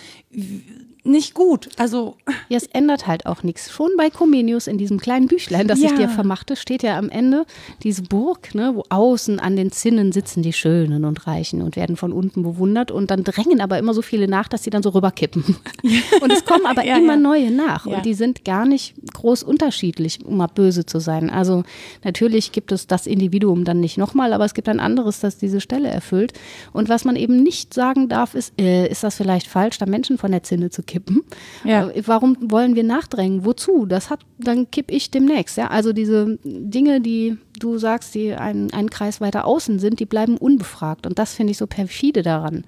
[1.09, 1.69] nicht gut.
[1.77, 2.17] Also,
[2.49, 3.71] Ja, es ändert halt auch nichts.
[3.71, 5.97] Schon bei Comenius in diesem kleinen Büchlein, das ich Ja.
[5.97, 7.45] dir vermachte, steht ja am Ende
[7.83, 11.97] diese Burg, ne, wo außen an den Zinnen sitzen die Schönen und Reichen und werden
[11.97, 14.91] von unten bewundert und dann drängen aber immer so viele nach, dass sie dann so
[14.91, 15.45] rüberkippen.
[16.21, 17.19] Und es kommen aber Ja, immer ja.
[17.21, 17.97] neue nach Ja.
[17.99, 21.31] und die sind gar nicht groß unterschiedlich, um mal böse zu sein.
[21.31, 21.63] Also
[22.05, 25.61] natürlich gibt es das Individuum dann nicht nochmal, aber es gibt ein anderes, das diese
[25.61, 26.33] Stelle erfüllt.
[26.73, 30.19] Und was man eben nicht sagen darf, ist, äh, ist das vielleicht falsch, da Menschen
[30.19, 30.98] von der Zinne zu kippen?
[31.65, 31.89] Ja.
[31.89, 33.45] Äh, Warum wollen wir nachdrängen?
[33.45, 33.87] Wozu?
[33.87, 35.57] Das hat, dann kipp ich demnächst.
[35.57, 35.69] Ja?
[35.69, 40.37] Also diese Dinge, die du sagst, die einen, einen Kreis weiter außen sind, die bleiben
[40.37, 41.07] unbefragt.
[41.07, 42.65] Und das finde ich so perfide daran.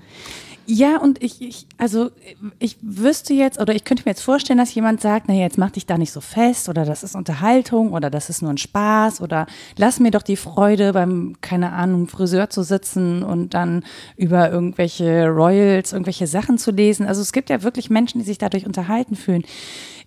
[0.73, 2.13] Ja, und ich, ich, also
[2.61, 5.73] ich wüsste jetzt oder ich könnte mir jetzt vorstellen, dass jemand sagt, naja, jetzt mach
[5.73, 9.21] dich da nicht so fest oder das ist Unterhaltung oder das ist nur ein Spaß
[9.21, 13.83] oder lass mir doch die Freude beim, keine Ahnung, Friseur zu sitzen und dann
[14.17, 17.05] über irgendwelche Royals, irgendwelche Sachen zu lesen.
[17.05, 19.43] Also es gibt ja wirklich Menschen, die sich dadurch unterhalten fühlen.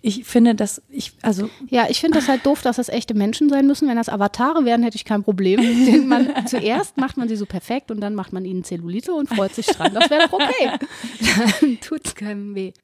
[0.06, 3.48] Ich finde, dass ich, also Ja, ich finde das halt doof, dass das echte Menschen
[3.48, 3.88] sein müssen.
[3.88, 5.62] Wenn das Avatare wären, hätte ich kein Problem.
[5.62, 9.30] Denn man, zuerst macht man sie so perfekt und dann macht man ihnen Zellulite und
[9.30, 9.94] freut sich dran.
[9.94, 10.72] Das wäre doch okay.
[11.60, 12.74] Dann tut's keinem weh.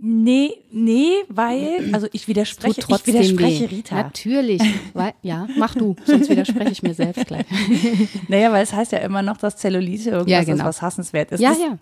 [0.00, 3.76] Nee, nee, weil, also ich widerspreche, ich widerspreche weh.
[3.76, 3.94] Rita.
[3.94, 4.62] Natürlich.
[4.94, 7.46] Weil, ja, mach du, sonst widerspreche ich mir selbst gleich.
[8.28, 10.64] Naja, weil es heißt ja immer noch, dass Zellulite irgendwas Ja, genau.
[10.64, 11.40] ist, was hassenswert ist.
[11.40, 11.78] Ja, das, ja.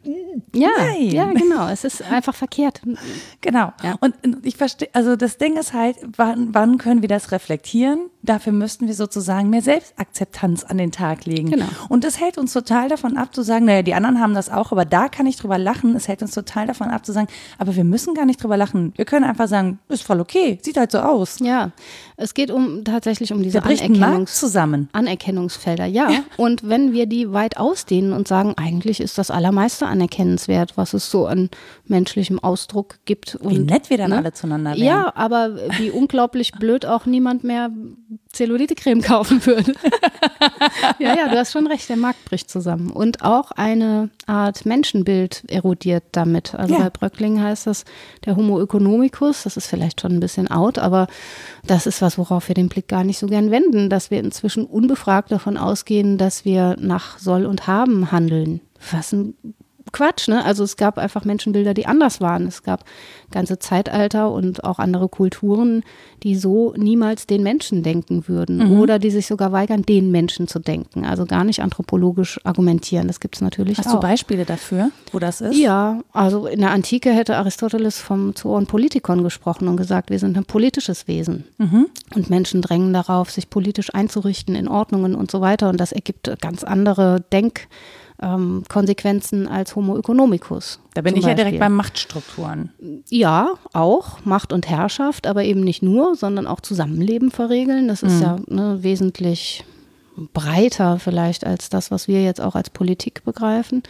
[0.55, 1.11] Ja, Nein.
[1.11, 1.69] ja, genau.
[1.69, 2.81] Es ist einfach verkehrt.
[3.41, 3.73] Genau.
[3.83, 3.97] Ja.
[4.01, 8.11] Und und ich verstehe, also das Ding ist halt, wann, wann können wir das reflektieren?
[8.23, 11.51] Dafür müssten wir sozusagen mehr Selbstakzeptanz an den Tag legen.
[11.51, 11.67] Genau.
[11.89, 14.73] Und das hält uns total davon ab zu sagen, naja, die anderen haben das auch,
[14.73, 15.95] aber da kann ich drüber lachen.
[15.97, 17.29] Es hält uns total davon ab zu sagen,
[17.59, 18.93] aber wir müssen gar nicht drüber lachen.
[18.97, 21.39] Wir können einfach sagen, ist voll okay, sieht halt so aus.
[21.41, 21.73] Ja,
[22.17, 24.89] es geht um tatsächlich um diese Anerkennungs zusammen.
[24.93, 25.87] Anerkennungsfelder.
[25.87, 26.11] Ja.
[26.37, 31.11] Und wenn wir die weit ausdehnen und sagen, eigentlich ist das Allermeiste anerkennenswert, was es
[31.11, 31.51] so an
[31.87, 33.37] menschlichem Ausdruck gibt.
[33.37, 34.17] Und, Wie nett wir dann ne?
[34.19, 34.85] alle zueinander wären.
[34.85, 37.71] Ja, aber wie unglaublich blöd auch niemand mehr
[38.33, 39.75] Zellulite-Creme kaufen würde.
[40.99, 42.91] ja, ja, du hast schon recht, der Markt bricht zusammen.
[42.91, 46.55] Und auch eine Art Menschenbild erodiert damit.
[46.55, 46.81] Also Ja.
[46.81, 47.85] bei Bröckling heißt das
[48.25, 51.07] der Homo economicus, das ist vielleicht schon ein bisschen out, aber
[51.67, 54.65] das ist was, worauf wir den Blick gar nicht so gern wenden, dass wir inzwischen
[54.65, 58.61] unbefragt davon ausgehen, dass wir nach Soll und Haben handeln.
[58.93, 59.35] Was ein
[59.93, 60.45] Quatsch, ne?
[60.45, 62.47] Also es gab einfach Menschenbilder, die anders waren.
[62.47, 62.85] Es gab
[63.31, 65.83] ganze Zeitalter und auch andere Kulturen,
[66.23, 68.81] die so niemals den Menschen denken würden Mhm.
[68.81, 71.05] oder die sich sogar weigern, den Menschen zu denken.
[71.05, 73.07] Also gar nicht anthropologisch argumentieren.
[73.07, 73.95] Das gibt es natürlich Hast auch.
[73.95, 75.57] du Beispiele dafür, wo das ist?
[75.57, 80.37] Ja, also in der Antike hätte Aristoteles vom Zoon Politikon gesprochen und gesagt, wir sind
[80.37, 81.45] ein politisches Wesen.
[82.15, 85.69] Und Menschen drängen darauf, sich politisch einzurichten in Ordnungen und so weiter.
[85.69, 87.25] Und das ergibt ganz andere
[88.21, 90.81] Denkkonsequenzen als Homo economicus.
[90.95, 91.59] Da bin ich ja direkt Beispiel.
[91.61, 92.73] bei Machtstrukturen.
[93.09, 97.89] Ja, auch Macht und Herrschaft, aber eben nicht nur, sondern auch Zusammenleben verregeln.
[97.89, 99.65] Das ist ja ne, wesentlich
[100.33, 103.85] breiter vielleicht als das, was wir jetzt auch als Politik begreifen.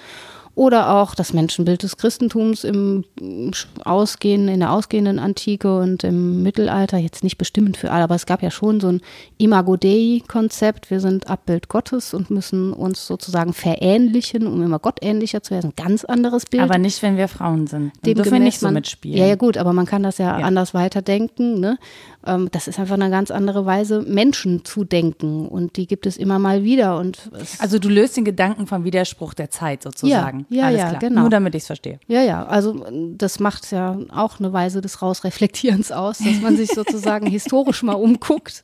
[0.59, 3.05] Oder auch das Menschenbild des Christentums im
[3.85, 8.27] Ausgehen, in der ausgehenden Antike und im Mittelalter, jetzt nicht bestimmend für alle, aber es
[8.27, 9.01] gab ja schon so ein
[9.37, 10.91] Imago Dei-Konzept.
[10.91, 15.75] Wir sind Abbild Gottes und müssen uns sozusagen verähnlichen, um immer gottähnlicher zu werden.
[15.77, 16.65] Ein ganz anderes Bild.
[16.65, 17.93] Aber nicht, wenn wir Frauen sind.
[18.03, 19.17] Dann dürfen wir nicht so man, mitspielen.
[19.17, 20.45] Ja, ja, gut, aber man kann das ja, ja.
[20.45, 21.61] anders weiterdenken.
[21.61, 21.79] Ne?
[22.27, 25.47] Ähm, das ist einfach eine ganz andere Weise, Menschen zu denken.
[25.47, 26.99] Und die gibt es immer mal wieder.
[26.99, 30.47] Und also du löst den Gedanken vom Widerspruch der Zeit sozusagen.
[30.49, 31.01] Ja, ja, Alles ja klar.
[31.01, 31.21] genau.
[31.23, 32.01] Nur damit ich es verstehe.
[32.09, 32.85] Ja, ja, also
[33.17, 37.95] das macht ja auch eine Weise des Rausreflektierens aus, dass man sich sozusagen historisch mal
[37.95, 38.63] umguckt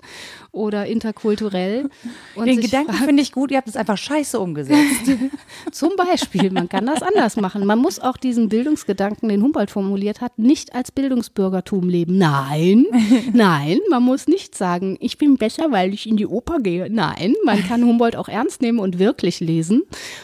[0.50, 1.90] oder interkulturell.
[2.36, 5.10] Den Gedanken finde ich gut, ihr habt es einfach scheiße umgesetzt.
[5.72, 7.66] Zum Beispiel, man kann das anders machen.
[7.66, 12.18] Man muss auch diesen Bildungsgedanken, den Humboldt formuliert hat, nicht als Bildungsbürgertum leben.
[12.18, 12.86] Nein,
[13.32, 13.43] nein,
[13.90, 16.88] man muss nicht sagen, ich bin besser, weil ich in die Oper gehe.
[16.90, 19.82] Nein, man kann Humboldt auch ernst nehmen und wirklich lesen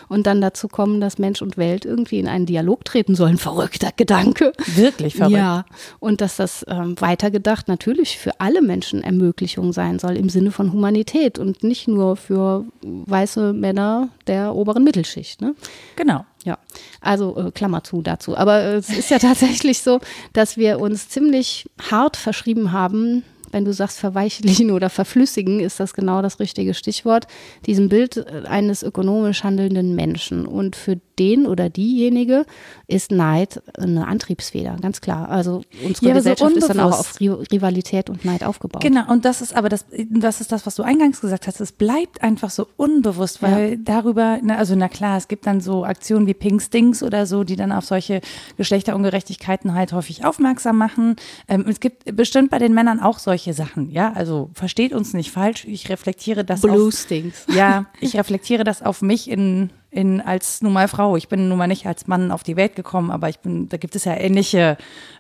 [0.09, 3.39] und dann dazu kommen, dass Mensch und Welt irgendwie in einen Dialog treten sollen.
[3.51, 4.53] Verrückter Gedanke.
[4.75, 5.37] Wirklich verrückt.
[5.37, 5.65] Ja,
[5.99, 10.73] und dass das ähm, weitergedacht natürlich für alle Menschen Ermöglichung sein soll im Sinne von
[10.73, 15.41] Humanität und nicht nur für weiße Männer der oberen Mittelschicht.
[15.41, 15.55] Ne?
[15.97, 16.25] Genau.
[16.45, 16.59] Ja,
[17.01, 18.37] also äh, Klammer zu dazu.
[18.37, 20.01] Aber äh, es ist ja tatsächlich so,
[20.33, 25.95] dass wir uns ziemlich hart verschrieben haben, wenn du sagst verweichlichen oder verflüssigen, ist das
[25.95, 27.27] genau das richtige Stichwort,
[27.67, 30.47] diesem Bild äh, eines ökonomisch handelnden Menschen.
[30.47, 32.47] Und für den oder diejenige
[32.87, 35.29] ist Neid eine Antriebsfeder, ganz klar.
[35.29, 38.83] Also unsere ja, Gesellschaft so ist dann auch auf Rivalität und Neid aufgebaut.
[38.83, 41.61] Genau, und das ist aber das, das ist das, was du eingangs gesagt hast.
[41.61, 43.77] Es bleibt einfach so unbewusst, weil ja.
[43.79, 47.45] darüber, na, also na klar, es gibt dann so Aktionen wie Pink Stings oder so,
[47.45, 48.23] die dann auf solche
[48.57, 51.17] Geschlechterungerechtigkeiten halt häufig aufmerksam machen.
[51.49, 54.13] Ähm, es gibt bestimmt bei den Männern auch solche Sachen, ja.
[54.13, 55.65] Also versteht uns nicht falsch.
[55.65, 57.47] Ich reflektiere das Blue auf, Stings.
[57.55, 61.17] Ja, ich reflektiere das auf mich in in, als nun mal Frau.
[61.17, 63.77] Ich bin nun mal nicht als Mann auf die Welt gekommen, aber ich bin, da
[63.77, 64.77] gibt es ja ähnliche,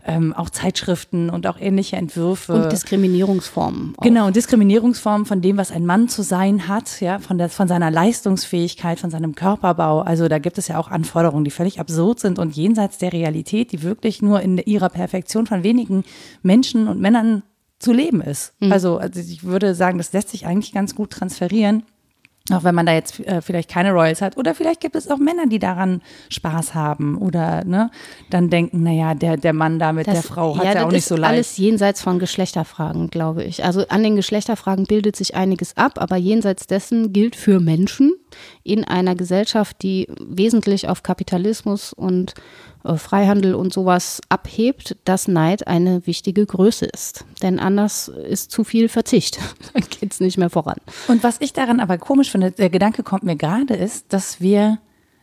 [0.06, 2.54] ähm, auch Zeitschriften und auch ähnliche Entwürfe.
[2.54, 3.94] Und Diskriminierungsformen.
[3.96, 4.02] Auch.
[4.02, 7.66] Genau, und Diskriminierungsformen von dem, was ein Mann zu sein hat, ja, von, der, von
[7.66, 10.02] seiner Leistungsfähigkeit, von seinem Körperbau.
[10.02, 13.72] Also da gibt es ja auch Anforderungen, die völlig absurd sind und jenseits der Realität,
[13.72, 16.04] die wirklich nur in ihrer Perfektion von wenigen
[16.42, 17.42] Menschen und Männern
[17.80, 18.54] zu leben ist.
[18.60, 18.70] Mhm.
[18.70, 21.82] Also, also ich würde sagen, das lässt sich eigentlich ganz gut transferieren
[22.52, 24.36] auch wenn man da jetzt äh, vielleicht keine Royals hat.
[24.36, 27.90] Oder vielleicht gibt es auch Männer, die daran Spaß haben oder ne,
[28.30, 30.90] dann denken, naja, der, der Mann da mit das, der Frau hat ja, ja auch
[30.90, 31.32] nicht so leicht.
[31.32, 33.64] Alles jenseits von Geschlechterfragen, glaube ich.
[33.64, 38.12] Also an den Geschlechterfragen bildet sich einiges ab, aber jenseits dessen gilt für Menschen
[38.62, 42.34] in einer Gesellschaft, die wesentlich auf Kapitalismus und
[42.84, 47.24] Freihandel und sowas abhebt, dass Neid eine wichtige Größe ist.
[47.42, 49.38] Denn anders ist zu viel Verzicht.
[49.72, 50.78] Dann geht es nicht mehr voran.
[51.08, 54.78] Und was ich daran aber komisch finde, der Gedanke kommt mir gerade, ist, dass wir,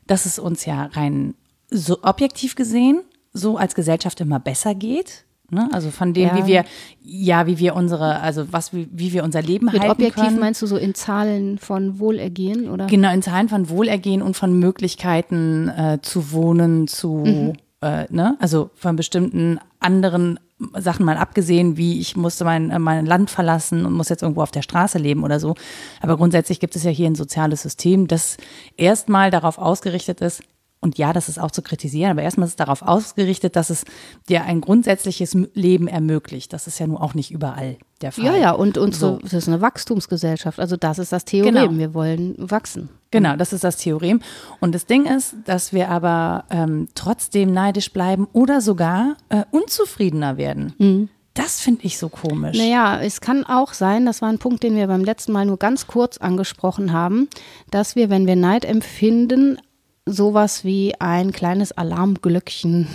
[0.05, 1.33] dass es uns ja rein
[1.69, 3.01] so objektiv gesehen
[3.33, 5.25] so als Gesellschaft immer besser geht.
[5.49, 5.69] Ne?
[5.71, 6.37] Also von dem, ja.
[6.37, 6.65] wie wir,
[7.01, 10.39] ja, wie wir unsere, also was, wie, wie wir unser Leben Mit halten objektiv können.
[10.39, 12.87] meinst du so in Zahlen von Wohlergehen, oder?
[12.87, 17.53] Genau, in Zahlen von Wohlergehen und von Möglichkeiten äh, zu wohnen, zu, mhm.
[17.81, 18.35] äh, ne?
[18.41, 20.37] Also von bestimmten anderen
[20.77, 24.41] Sachen mal abgesehen, wie ich musste mein, äh, mein Land verlassen und muss jetzt irgendwo
[24.41, 25.55] auf der Straße leben oder so.
[26.01, 28.35] Aber grundsätzlich gibt es ja hier ein soziales System, das
[28.75, 30.43] erstmal darauf ausgerichtet ist,
[30.79, 33.83] und ja, das ist auch zu kritisieren, aber erstmal ist es darauf ausgerichtet, dass es
[34.29, 36.53] dir ein grundsätzliches Leben ermöglicht.
[36.53, 38.25] Das ist ja nun auch nicht überall der Fall.
[38.25, 39.19] Ja, ja, und unsere, so.
[39.23, 40.59] das ist eine Wachstumsgesellschaft.
[40.59, 41.55] Also das ist das Theorem.
[41.55, 41.71] Genau.
[41.77, 42.89] Wir wollen wachsen.
[43.09, 44.21] Genau, das ist das Theorem.
[44.59, 50.37] Und das Ding ist, dass wir aber ähm, trotzdem neidisch bleiben oder sogar äh, unzufriedener
[50.37, 50.73] werden.
[50.77, 51.09] Mhm.
[51.33, 52.57] Das finde ich so komisch.
[52.57, 55.57] Naja, es kann auch sein, das war ein Punkt, den wir beim letzten Mal nur
[55.57, 57.29] ganz kurz angesprochen haben,
[57.69, 59.59] dass wir, wenn wir Neid empfinden,
[60.07, 62.87] sowas wie ein kleines Alarmglöckchen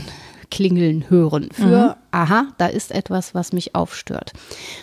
[0.51, 2.02] klingeln hören für, mhm.
[2.13, 4.33] Aha, da ist etwas, was mich aufstört.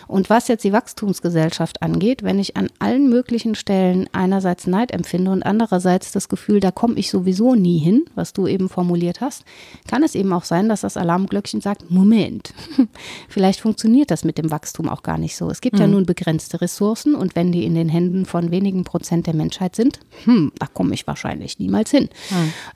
[0.08, 5.30] Und was jetzt die Wachstumsgesellschaft angeht, wenn ich an allen möglichen Stellen einerseits Neid empfinde
[5.30, 9.44] und andererseits das Gefühl, da komme ich sowieso nie hin, was du eben formuliert hast,
[9.88, 12.52] kann es eben auch sein, dass das Alarmglöckchen sagt, Moment,
[13.28, 15.48] vielleicht funktioniert das mit dem Wachstum auch gar nicht so.
[15.50, 15.80] Es gibt mhm.
[15.80, 19.76] ja nun begrenzte Ressourcen und wenn die in den Händen von wenigen Prozent der Menschheit
[19.76, 22.08] sind, hm, da komme ich wahrscheinlich niemals hin.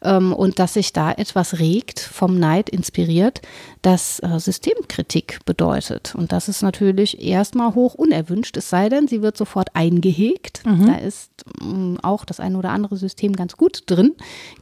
[0.04, 0.32] Mhm.
[0.32, 3.40] Und dass sich da etwas regt vom Neid in inspiriert,
[3.84, 6.14] das äh, Systemkritik bedeutet.
[6.14, 10.64] Und das ist natürlich erstmal hoch unerwünscht, es sei denn, sie wird sofort eingehegt.
[10.64, 10.86] Mhm.
[10.86, 14.12] Da ist ähm, auch das ein oder andere System ganz gut drin,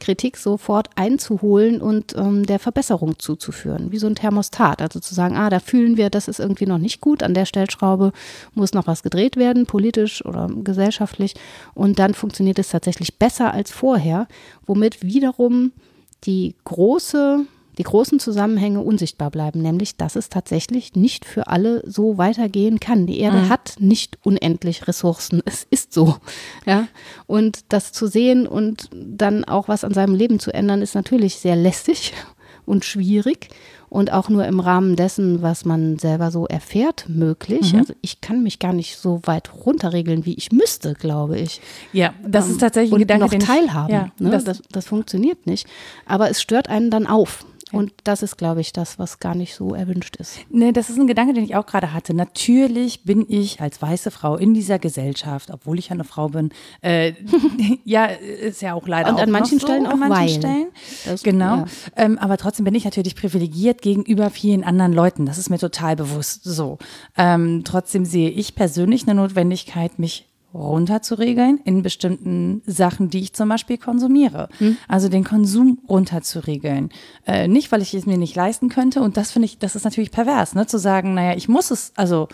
[0.01, 4.81] Kritik sofort einzuholen und ähm, der Verbesserung zuzuführen, wie so ein Thermostat.
[4.81, 7.45] Also zu sagen, ah, da fühlen wir, das ist irgendwie noch nicht gut, an der
[7.45, 8.11] Stellschraube
[8.53, 11.35] muss noch was gedreht werden, politisch oder gesellschaftlich.
[11.73, 14.27] Und dann funktioniert es tatsächlich besser als vorher,
[14.65, 15.71] womit wiederum
[16.25, 17.45] die große
[17.77, 23.07] die großen Zusammenhänge unsichtbar bleiben, nämlich dass es tatsächlich nicht für alle so weitergehen kann.
[23.07, 23.49] Die Erde mhm.
[23.49, 25.41] hat nicht unendlich Ressourcen.
[25.45, 26.17] Es ist so.
[26.65, 26.87] Ja.
[27.27, 31.35] Und das zu sehen und dann auch was an seinem Leben zu ändern, ist natürlich
[31.35, 32.13] sehr lästig
[32.65, 33.49] und schwierig
[33.93, 37.73] und auch nur im Rahmen dessen, was man selber so erfährt, möglich.
[37.73, 37.79] Mhm.
[37.79, 41.61] Also ich kann mich gar nicht so weit runterregeln, wie ich müsste, glaube ich.
[41.91, 43.93] Ja, das ähm, ist tatsächlich ein Gedanke, noch teilhaben.
[43.93, 44.31] Ja, ne?
[44.31, 45.67] das, das, das funktioniert nicht.
[46.07, 47.45] Aber es stört einen dann auf.
[47.73, 50.39] Und das ist, glaube ich, das, was gar nicht so erwünscht ist.
[50.49, 52.13] Nee, das ist ein Gedanke, den ich auch gerade hatte.
[52.13, 56.49] Natürlich bin ich als weiße Frau in dieser Gesellschaft, obwohl ich eine Frau bin,
[56.81, 57.13] äh,
[57.83, 60.41] ja, ist ja auch leider Und auch an manchen so, Stellen auch an manchen.
[60.41, 60.67] Stellen.
[61.05, 61.57] Das, genau.
[61.57, 61.65] ja.
[61.95, 65.25] Ähm, aber trotzdem bin ich natürlich privilegiert gegenüber vielen anderen Leuten.
[65.25, 66.77] Das ist mir total bewusst so.
[67.17, 73.49] Ähm, trotzdem sehe ich persönlich eine Notwendigkeit, mich runterzuregeln in bestimmten Sachen, die ich zum
[73.49, 74.49] Beispiel konsumiere.
[74.59, 74.77] Hm.
[74.87, 76.89] Also den Konsum runterzuregeln.
[77.25, 79.01] Äh, nicht, weil ich es mir nicht leisten könnte.
[79.01, 80.67] Und das finde ich, das ist natürlich pervers, ne?
[80.67, 82.27] Zu sagen, naja, ich muss es, also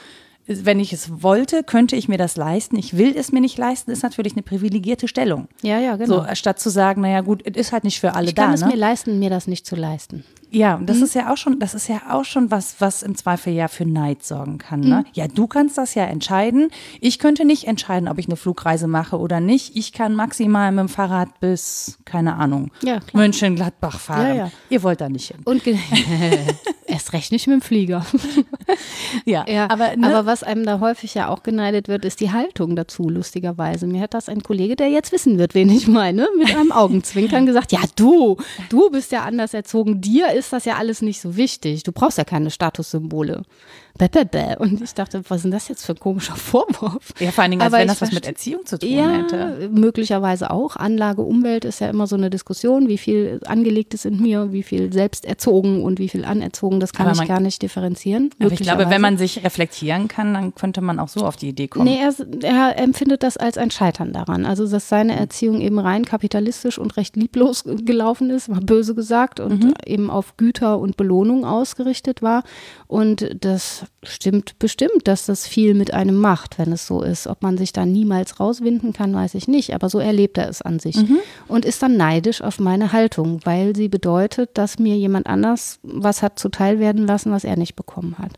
[0.49, 2.75] wenn ich es wollte, könnte ich mir das leisten.
[2.75, 5.47] Ich will es mir nicht leisten, ist natürlich eine privilegierte Stellung.
[5.61, 6.25] Ja, ja, genau.
[6.25, 8.55] So, statt zu sagen, naja, gut, es ist halt nicht für alle ich kann da.
[8.55, 8.67] es ne?
[8.67, 10.23] mir leisten, mir das nicht zu leisten.
[10.51, 11.03] Ja, und das Mhm.
[11.03, 13.85] ist ja auch schon, das ist ja auch schon was, was im Zweifel ja für
[13.85, 14.79] Neid sorgen kann.
[14.79, 14.99] Ne?
[14.99, 15.05] Mhm.
[15.13, 16.69] Ja, du kannst das ja entscheiden.
[17.01, 19.75] Ich könnte nicht entscheiden, ob ich eine Flugreise mache oder nicht.
[19.75, 23.21] Ich kann maximal mit dem Fahrrad bis, keine Ahnung, Ja, klar.
[23.23, 24.27] München-Gladbach fahren.
[24.27, 24.51] Ja, ja.
[24.69, 25.37] Ihr wollt da nicht hin.
[25.45, 25.61] Und
[26.87, 28.05] erst recht nicht mit dem Flieger.
[29.25, 32.31] Ja, Ja, aber, aber, ne, was einem da häufig ja auch geneidet wird, ist die
[32.31, 33.87] Haltung dazu, lustigerweise.
[33.87, 37.45] Mir hat das ein Kollege, der jetzt wissen wird, wen ich meine, mit einem Augenzwinkern
[37.45, 38.37] gesagt, ja du,
[38.69, 41.83] du bist ja anders erzogen, dir ist das ja alles nicht so wichtig.
[41.83, 43.43] Du brauchst ja keine Statussymbole.
[44.59, 47.13] Und ich dachte, was ist denn das jetzt für ein komischer Vorwurf?
[47.19, 49.69] ja, vor allen Dingen, als aber wenn das was mit Erziehung zu tun Ja, hätte.
[49.71, 50.75] möglicherweise auch.
[50.77, 54.63] Anlage, Umwelt ist ja immer so eine Diskussion, wie viel angelegt ist in mir, wie
[54.63, 58.29] viel selbst erzogen und wie viel anerzogen, das kann Aber ich man- gar nicht differenzieren.
[58.39, 61.49] Aber ich glaube, wenn man sich reflektieren kann, dann könnte man auch so auf die
[61.49, 61.85] Idee kommen.
[61.85, 64.45] Nee, er, er empfindet das als ein Scheitern daran.
[64.45, 69.39] Also, dass seine Erziehung eben rein kapitalistisch und recht lieblos gelaufen ist, mal böse gesagt,
[69.39, 69.73] und Mhm.
[69.85, 72.43] eben auf Güter und Belohnung ausgerichtet war.
[72.87, 77.27] Und das stimmt bestimmt, dass das viel mit einem macht, wenn es so ist.
[77.27, 79.73] Ob man sich da niemals rauswinden kann, weiß ich nicht.
[79.73, 80.95] Aber so erlebt er es an sich.
[80.95, 81.19] Mhm.
[81.47, 86.21] Und ist dann neidisch auf meine Haltung, weil sie bedeutet, dass mir jemand anders was
[86.21, 88.31] hat zuteil werden lassen, was er nicht bekommen hat.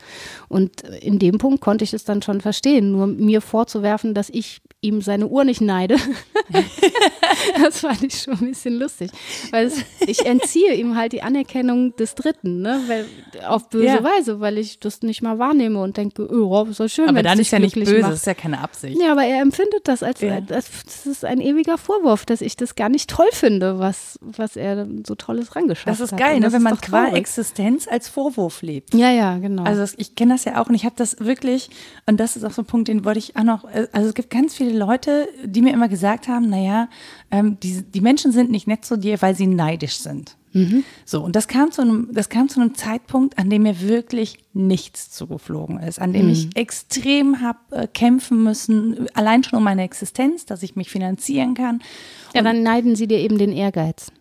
[0.48, 2.92] Und in dem Punkt konnte ich es dann schon verstehen.
[2.92, 5.96] Nur mir vorzuwerfen, dass ich ihm seine Uhr nicht neide,
[7.62, 9.12] das fand ich schon ein bisschen lustig.
[9.52, 12.82] Weil es, ich entziehe ihm halt die Anerkennung des Dritten, ne?
[12.88, 13.06] weil,
[13.48, 14.04] auf böse Ja.
[14.04, 17.40] Weise, weil ich das nicht mal wahrnehme und denke, oh, ist doch schön, aber dann
[17.40, 18.12] ist ja nicht böse, macht.
[18.12, 19.00] das ist ja keine Absicht.
[19.00, 20.42] Ja, aber er empfindet das als, Ja.
[20.42, 24.56] das, das ist ein ewiger Vorwurf, dass ich das gar nicht toll finde, was, was
[24.56, 26.00] er so Tolles rangeschafft hat.
[26.02, 27.18] Das ist geil, ne, das wenn ist man qua traurig.
[27.20, 28.94] Existenz als Vorwurf lebt.
[28.96, 29.64] Ja, ja, genau.
[29.64, 31.70] Also ich kenne das ja auch und ich habe das wirklich,
[32.08, 34.30] und das ist auch so ein Punkt, den wollte ich auch noch, also es gibt
[34.32, 36.90] ganz viele Leute, die mir immer gesagt haben, naja,
[37.32, 40.38] ähm, die, die Menschen sind nicht nett zu dir, weil sie neidisch sind.
[41.06, 44.38] So, und das kam, zu einem, das kam zu einem Zeitpunkt, an dem mir wirklich
[44.54, 49.84] nichts zugeflogen ist, an dem ich extrem habe äh, kämpfen müssen, allein schon um meine
[49.84, 51.82] Existenz, dass ich mich finanzieren kann.
[52.34, 54.12] ja, dann neiden sie dir eben den Ehrgeiz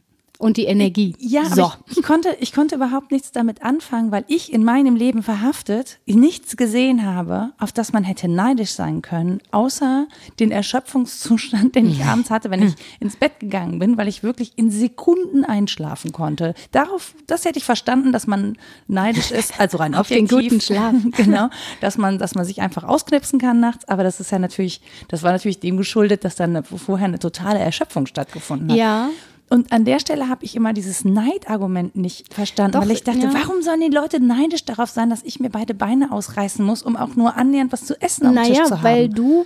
[0.40, 1.14] und die Energie.
[1.18, 1.64] Ja, so.
[1.64, 5.22] aber ich, ich, konnte, ich konnte überhaupt nichts damit anfangen, weil ich in meinem Leben
[5.22, 10.06] verhaftet nichts gesehen habe, auf das man hätte neidisch sein können, außer
[10.38, 14.52] den Erschöpfungszustand, den ich abends hatte, wenn ich ins Bett gegangen bin, weil ich wirklich
[14.56, 16.54] in Sekunden einschlafen konnte.
[16.72, 18.56] Darauf, das hätte ich verstanden, dass man
[18.88, 20.94] neidisch ist, also rein Auf den guten Schlaf.
[21.16, 21.50] genau,
[21.82, 25.22] dass man, dass man sich einfach ausknipsen kann nachts, aber das ist ja natürlich, das
[25.22, 28.78] war natürlich dem geschuldet, dass dann vorher eine totale Erschöpfung stattgefunden hat.
[28.78, 29.10] Ja.
[29.52, 33.18] Und an der Stelle habe ich immer dieses Neidargument nicht verstanden, Doch, weil ich dachte,
[33.18, 33.34] ja.
[33.34, 36.96] warum sollen die Leute neidisch darauf sein, dass ich mir beide Beine ausreißen muss, um
[36.96, 38.84] auch nur annähernd was zu essen am Tisch Naja, zu haben?
[38.84, 39.44] weil du,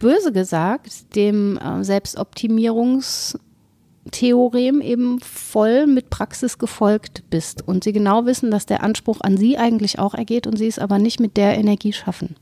[0.00, 8.50] böse gesagt, dem äh, Selbstoptimierungstheorem eben voll mit Praxis gefolgt bist und sie genau wissen,
[8.50, 11.56] dass der Anspruch an sie eigentlich auch ergeht und sie es aber nicht mit der
[11.56, 12.34] Energie schaffen.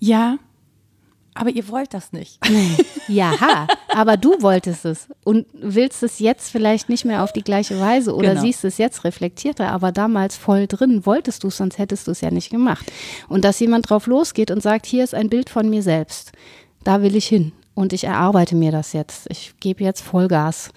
[0.00, 0.38] ja,
[1.36, 2.38] aber ihr wollt das nicht.
[3.08, 7.78] Ja, aber du wolltest es und willst es jetzt vielleicht nicht mehr auf die gleiche
[7.78, 8.40] Weise oder Genau.
[8.40, 12.20] siehst es jetzt reflektierter, aber damals voll drin wolltest du es, sonst hättest du es
[12.20, 12.90] ja nicht gemacht.
[13.28, 16.32] Und dass jemand drauf losgeht und sagt, hier ist ein Bild von mir selbst,
[16.82, 17.52] da will ich hin.
[17.76, 19.26] Und ich erarbeite mir das jetzt.
[19.30, 20.70] Ich gebe jetzt Vollgas.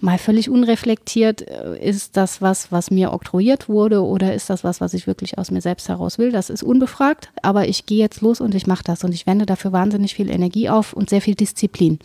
[0.00, 4.80] Mal völlig unreflektiert, äh, ist das was, was mir oktroyiert wurde oder ist das was,
[4.80, 6.30] was ich wirklich aus mir selbst heraus will?
[6.30, 9.46] Das ist unbefragt, aber ich gehe jetzt los und ich mache das und ich wende
[9.46, 11.98] dafür wahnsinnig viel Energie auf und sehr viel Disziplin.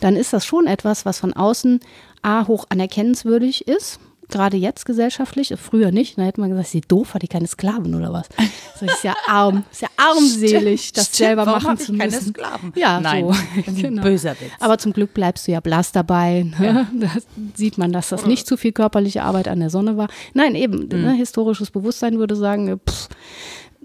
[0.00, 1.80] Dann ist das schon etwas, was von außen
[2.20, 6.18] A hoch anerkennenswürdig ist, gerade jetzt gesellschaftlich, früher nicht.
[6.18, 8.28] Da hätte man gesagt, sie doof, hat die keine Sklaven oder was.
[8.80, 11.98] Das ist ja arm, ist ja armselig, stimmt, das stimmt, selber machen zu müssen.
[11.98, 12.72] Keine Sklaven.
[12.76, 13.72] Ja, Nein, so.
[13.72, 14.02] genau.
[14.02, 14.50] böser Witz.
[14.60, 16.42] Aber zum Glück bleibst du ja blass dabei.
[16.58, 16.66] Ne?
[16.66, 16.86] Ja.
[16.92, 17.10] Da
[17.54, 20.08] sieht man, dass das nicht zu viel körperliche Arbeit an der Sonne war.
[20.34, 21.02] Nein, eben, mhm.
[21.02, 23.08] ne, historisches Bewusstsein würde sagen, pff,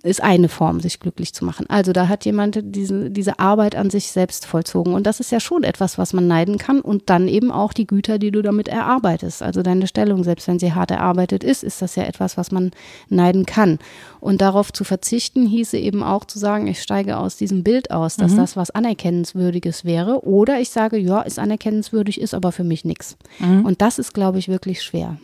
[0.03, 1.67] ist eine Form, sich glücklich zu machen.
[1.69, 4.93] Also da hat jemand diese, diese Arbeit an sich selbst vollzogen.
[4.93, 6.81] Und das ist ja schon etwas, was man neiden kann.
[6.81, 9.43] Und dann eben auch die Güter, die du damit erarbeitest.
[9.43, 12.71] Also deine Stellung, selbst wenn sie hart erarbeitet ist, ist das ja etwas, was man
[13.09, 13.77] neiden kann.
[14.19, 18.15] Und darauf zu verzichten, hieße eben auch zu sagen, ich steige aus diesem Bild aus,
[18.15, 18.37] dass mhm.
[18.37, 20.25] das was Anerkennenswürdiges wäre.
[20.25, 23.17] Oder ich sage, ja, ist anerkennenswürdig, ist aber für mich nichts.
[23.37, 23.65] Mhm.
[23.65, 25.17] Und das ist, glaube ich, wirklich schwer.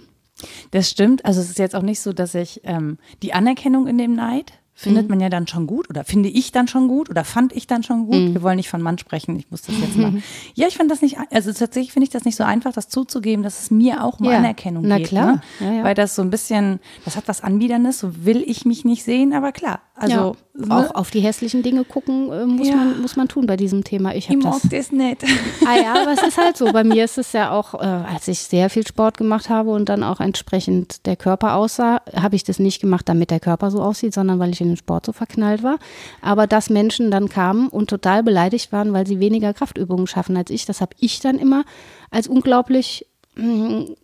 [0.69, 1.25] Das stimmt.
[1.25, 4.53] Also es ist jetzt auch nicht so, dass ich ähm, die Anerkennung in dem Neid
[4.79, 5.09] findet mhm.
[5.09, 7.81] man ja dann schon gut oder finde ich dann schon gut oder fand ich dann
[7.81, 8.15] schon gut.
[8.15, 8.33] Mhm.
[8.35, 10.21] Wir wollen nicht von Mann sprechen, ich muss das jetzt machen.
[10.53, 13.41] Ja, ich finde das nicht, also tatsächlich finde ich das nicht so einfach, das zuzugeben,
[13.41, 14.37] dass es mir auch mal ja.
[14.37, 15.07] Anerkennung Na geht.
[15.07, 15.31] klar.
[15.31, 15.41] Ne?
[15.59, 15.83] Ja, ja.
[15.83, 19.33] Weil das so ein bisschen, das hat was Anbiederndes, so will ich mich nicht sehen,
[19.33, 19.79] aber klar.
[19.99, 20.75] Also ne?
[20.75, 24.13] auch auf die hässlichen Dinge gucken äh, muss, man, muss man tun bei diesem Thema.
[24.13, 24.63] Ich habe das.
[24.65, 25.23] ist nett.
[25.65, 26.71] Ah ja, aber es ist halt so.
[26.71, 29.89] Bei mir ist es ja auch, äh, als ich sehr viel Sport gemacht habe und
[29.89, 33.81] dann auch entsprechend der Körper aussah, habe ich das nicht gemacht, damit der Körper so
[33.81, 35.79] aussieht, sondern weil ich in den Sport so verknallt war.
[36.21, 40.49] Aber dass Menschen dann kamen und total beleidigt waren, weil sie weniger Kraftübungen schaffen als
[40.49, 41.63] ich, das habe ich dann immer
[42.11, 43.95] als unglaublich hm,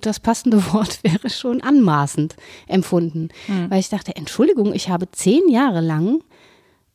[0.00, 3.28] das passende Wort wäre schon anmaßend empfunden.
[3.48, 3.70] Mhm.
[3.70, 6.20] Weil ich dachte, Entschuldigung, ich habe zehn Jahre lang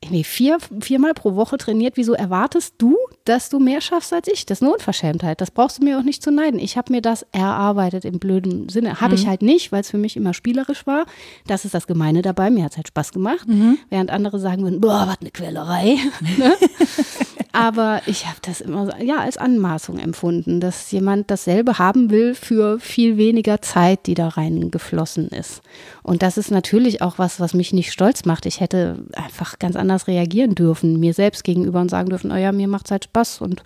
[0.03, 1.95] irgendwie vier, viermal pro Woche trainiert.
[1.95, 4.45] Wieso erwartest du, dass du mehr schaffst als ich?
[4.45, 5.41] Das ist eine Unverschämtheit.
[5.41, 6.59] Das brauchst du mir auch nicht zu neiden.
[6.59, 8.99] Ich habe mir das erarbeitet im blöden Sinne.
[8.99, 9.21] Habe mhm.
[9.21, 11.05] ich halt nicht, weil es für mich immer spielerisch war.
[11.45, 12.49] Das ist das Gemeine dabei.
[12.49, 13.47] Mir hat es halt Spaß gemacht.
[13.47, 13.77] Mhm.
[13.89, 15.97] Während andere sagen würden, boah, was eine Quälerei.
[16.37, 16.55] Ne?
[17.53, 22.79] Aber ich habe das immer ja, als Anmaßung empfunden, dass jemand dasselbe haben will für
[22.79, 25.61] viel weniger Zeit, die da reingeflossen ist.
[26.03, 28.45] Und das ist natürlich auch was, was mich nicht stolz macht.
[28.45, 32.51] Ich hätte einfach ganz anders reagieren dürfen, mir selbst gegenüber und sagen dürfen, oh ja,
[32.51, 33.63] mir macht es halt Spaß und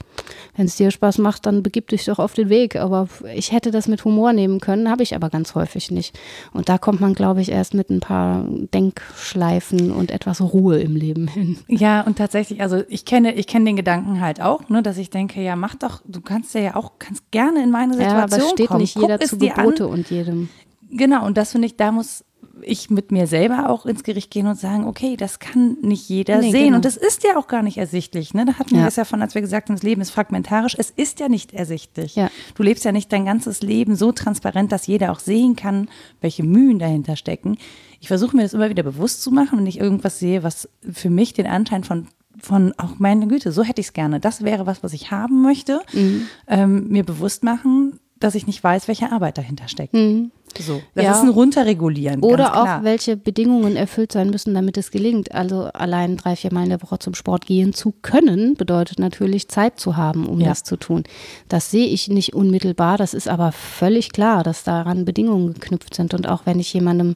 [0.55, 2.75] wenn es dir Spaß macht, dann begib dich doch auf den Weg.
[2.75, 6.17] Aber ich hätte das mit Humor nehmen können, habe ich aber ganz häufig nicht.
[6.53, 10.95] Und da kommt man, glaube ich, erst mit ein paar Denkschleifen und etwas Ruhe im
[10.95, 11.57] Leben hin.
[11.67, 15.09] Ja, und tatsächlich, also ich kenne, ich kenne den Gedanken halt auch, ne, dass ich
[15.09, 18.37] denke, ja, mach doch, du kannst ja auch, kannst gerne in meine Situation ja, aber
[18.37, 18.81] es steht kommen.
[18.81, 20.49] nicht jeder Guck zu Gebote und jedem.
[20.89, 22.23] Genau, und das finde ich, da muss
[22.61, 26.39] ich mit mir selber auch ins Gericht gehen und sagen, okay, das kann nicht jeder
[26.39, 26.65] nee, sehen.
[26.65, 26.75] Genau.
[26.77, 28.33] Und das ist ja auch gar nicht ersichtlich.
[28.33, 28.45] Ne?
[28.45, 28.87] Da hatten wir ja.
[28.87, 30.75] es ja von, als wir gesagt haben, das Leben ist fragmentarisch.
[30.77, 32.15] Es ist ja nicht ersichtlich.
[32.15, 32.29] Ja.
[32.55, 35.89] Du lebst ja nicht dein ganzes Leben so transparent, dass jeder auch sehen kann,
[36.21, 37.57] welche Mühen dahinter stecken.
[37.99, 41.09] Ich versuche mir das immer wieder bewusst zu machen, wenn ich irgendwas sehe, was für
[41.09, 42.07] mich den Anschein von
[42.41, 44.19] von, auch meine Güte, so hätte ich es gerne.
[44.19, 45.81] Das wäre was, was ich haben möchte.
[45.93, 46.27] Mhm.
[46.47, 49.93] Ähm, mir bewusst machen, dass ich nicht weiß, welche Arbeit dahinter steckt.
[49.93, 50.31] Mhm.
[50.57, 51.11] So, das ja.
[51.11, 52.21] ist ein Runterregulieren.
[52.21, 55.33] Oder auch, welche Bedingungen erfüllt sein müssen, damit es gelingt.
[55.33, 59.49] Also allein drei, vier Mal in der Woche zum Sport gehen zu können, bedeutet natürlich
[59.49, 60.47] Zeit zu haben, um ja.
[60.47, 61.03] das zu tun.
[61.49, 62.97] Das sehe ich nicht unmittelbar.
[62.97, 66.13] Das ist aber völlig klar, dass daran Bedingungen geknüpft sind.
[66.13, 67.15] Und auch wenn ich jemandem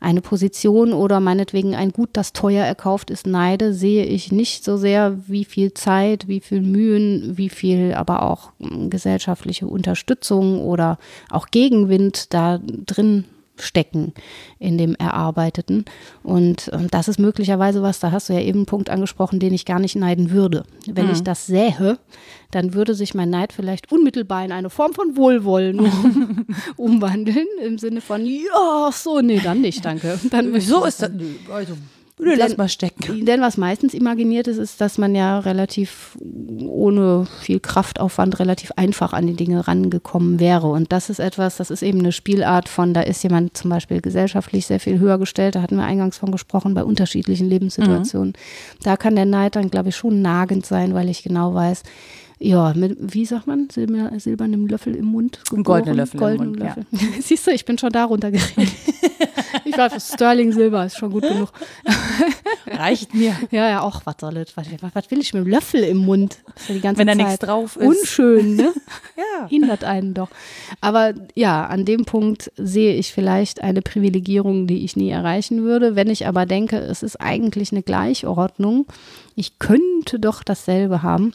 [0.00, 4.76] eine Position oder meinetwegen ein Gut, das teuer erkauft ist, neide, sehe ich nicht so
[4.76, 10.98] sehr, wie viel Zeit, wie viel Mühen, wie viel aber auch hm, gesellschaftliche Unterstützung oder
[11.30, 13.26] auch Gegenwind da drin
[13.62, 14.12] stecken
[14.58, 15.84] in dem Erarbeiteten.
[16.22, 19.54] Und ähm, das ist möglicherweise was, da hast du ja eben einen Punkt angesprochen, den
[19.54, 20.64] ich gar nicht neiden würde.
[20.86, 21.12] Wenn mhm.
[21.12, 21.98] ich das sähe,
[22.50, 25.80] dann würde sich mein Neid vielleicht unmittelbar in eine Form von Wohlwollen
[26.76, 30.18] umwandeln, im Sinne von, ja, so, nee, dann nicht, danke.
[30.30, 31.10] Dann so ist das.
[31.52, 31.74] Also
[32.20, 33.24] Nö, lass mal stecken.
[33.24, 36.16] Denn was meistens imaginiert ist, ist, dass man ja relativ
[36.66, 40.68] ohne viel Kraftaufwand relativ einfach an die Dinge rangekommen wäre.
[40.68, 44.00] Und das ist etwas, das ist eben eine Spielart von, da ist jemand zum Beispiel
[44.00, 48.30] gesellschaftlich sehr viel höher gestellt, da hatten wir eingangs von gesprochen, bei unterschiedlichen Lebenssituationen.
[48.30, 48.82] Mhm.
[48.82, 51.82] Da kann der Neid dann, glaube ich, schon nagend sein, weil ich genau weiß,
[52.42, 55.40] ja, mit, wie sagt man, Silber, silbernem Löffel im Mund?
[55.44, 56.86] Geboren, goldene Löffel goldenen im Mund, Löffel.
[56.92, 56.98] Ja.
[57.20, 58.56] Siehst du, ich bin schon da runtergeredet.
[59.80, 61.52] greife Sterling Silber, ist schon gut genug.
[62.66, 63.34] Reicht mir.
[63.50, 64.56] Ja, ja, auch, was soll das?
[64.56, 66.38] Was, was will ich mit dem Löffel im Mund?
[66.68, 67.86] Ja die ganze Wenn da Zeit nichts drauf ist.
[67.86, 68.72] Unschön, ne?
[69.16, 69.48] Ja.
[69.48, 70.28] Hindert einen doch.
[70.80, 75.94] Aber ja, an dem Punkt sehe ich vielleicht eine Privilegierung, die ich nie erreichen würde.
[75.94, 78.86] Wenn ich aber denke, es ist eigentlich eine Gleichordnung,
[79.34, 81.32] ich könnte doch dasselbe haben,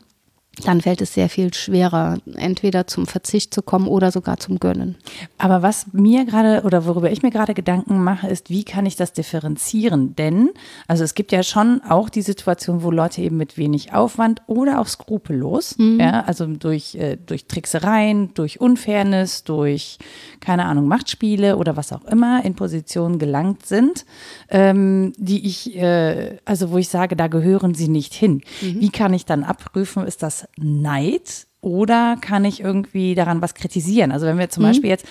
[0.64, 4.96] dann fällt es sehr viel schwerer, entweder zum Verzicht zu kommen oder sogar zum Gönnen.
[5.38, 8.96] Aber was mir gerade oder worüber ich mir gerade Gedanken mache, ist, wie kann ich
[8.96, 10.16] das differenzieren?
[10.16, 10.50] Denn,
[10.88, 14.80] also es gibt ja schon auch die Situation, wo Leute eben mit wenig Aufwand oder
[14.80, 19.98] auch skrupellos, ja, also durch, äh, durch Tricksereien, durch Unfairness, durch,
[20.40, 24.06] keine Ahnung, Machtspiele oder was auch immer in Positionen gelangt sind,
[24.50, 28.42] ähm, die ich, äh, also wo ich sage, da gehören sie nicht hin.
[28.62, 34.12] Wie kann ich dann abprüfen, ist das Neid oder kann ich irgendwie daran was kritisieren?
[34.12, 35.08] Also wenn wir zum Beispiel jetzt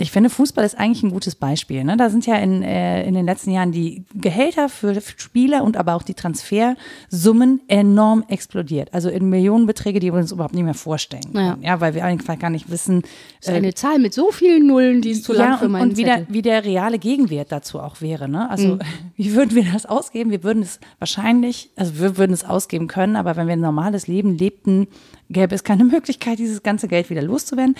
[0.00, 1.82] ich finde, Fußball ist eigentlich ein gutes Beispiel.
[1.82, 1.96] Ne?
[1.96, 5.94] Da sind ja in, äh, in den letzten Jahren die Gehälter für Spieler und aber
[5.94, 8.94] auch die Transfersummen enorm explodiert.
[8.94, 11.62] Also in Millionenbeträge, die wir uns überhaupt nicht mehr vorstellen können.
[11.62, 13.02] Ja, weil wir einfach gar nicht wissen,
[13.40, 15.72] Das ist eine Zahl mit so vielen Nullen, die ist zu lang ja, für und,
[15.72, 18.28] meinen und wie, der, wie der reale Gegenwert dazu auch wäre.
[18.28, 18.48] Ne?
[18.48, 18.78] Also
[19.16, 20.30] wie würden wir das ausgeben?
[20.30, 24.06] Wir würden es wahrscheinlich, also wir würden es ausgeben können, aber wenn wir ein normales
[24.06, 24.86] Leben lebten,
[25.28, 27.74] gäbe es keine Möglichkeit, dieses ganze Geld wieder loszuwerden.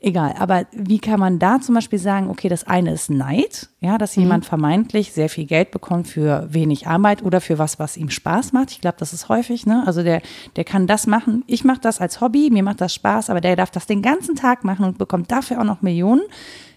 [0.00, 3.98] Egal, aber wie kann man da zum Beispiel sagen, okay, das eine ist Neid, ja,
[3.98, 8.08] dass jemand vermeintlich sehr viel Geld bekommt für wenig Arbeit oder für was, was ihm
[8.08, 8.70] Spaß macht.
[8.70, 9.82] Ich glaube, das ist häufig, ne?
[9.86, 10.22] Also der,
[10.54, 11.42] der kann das machen.
[11.48, 14.36] Ich mache das als Hobby, mir macht das Spaß, aber der darf das den ganzen
[14.36, 16.22] Tag machen und bekommt dafür auch noch Millionen.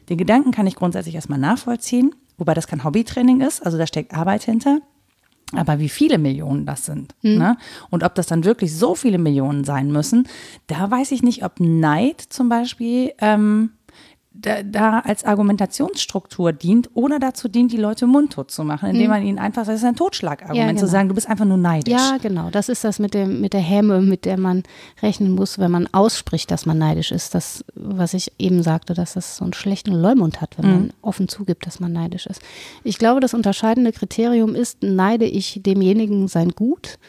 [0.09, 4.15] Den Gedanken kann ich grundsätzlich erstmal nachvollziehen, wobei das kein Hobbytraining ist, also da steckt
[4.15, 4.79] Arbeit hinter.
[5.53, 7.57] Aber wie viele Millionen das sind ne?
[7.89, 10.27] und ob das dann wirklich so viele Millionen sein müssen,
[10.67, 13.71] da weiß ich nicht, ob Neid zum Beispiel ähm,
[14.33, 19.23] da, da als Argumentationsstruktur dient oder dazu dient, die Leute mundtot zu machen, indem man
[19.23, 20.91] ihnen einfach, das ist ein Totschlagargument, Ja, zu genau.
[20.91, 21.93] sagen, du bist einfach nur neidisch.
[21.93, 22.49] Ja, genau.
[22.49, 24.63] Das ist das mit, dem, mit der Häme, mit der man
[25.01, 27.35] rechnen muss, wenn man ausspricht, dass man neidisch ist.
[27.35, 31.27] Das, was ich eben sagte, dass das so einen schlechten Leumund hat, wenn man offen
[31.27, 32.41] zugibt, dass man neidisch ist.
[32.85, 36.99] Ich glaube, das unterscheidende Kriterium ist, neide ich demjenigen sein Gut?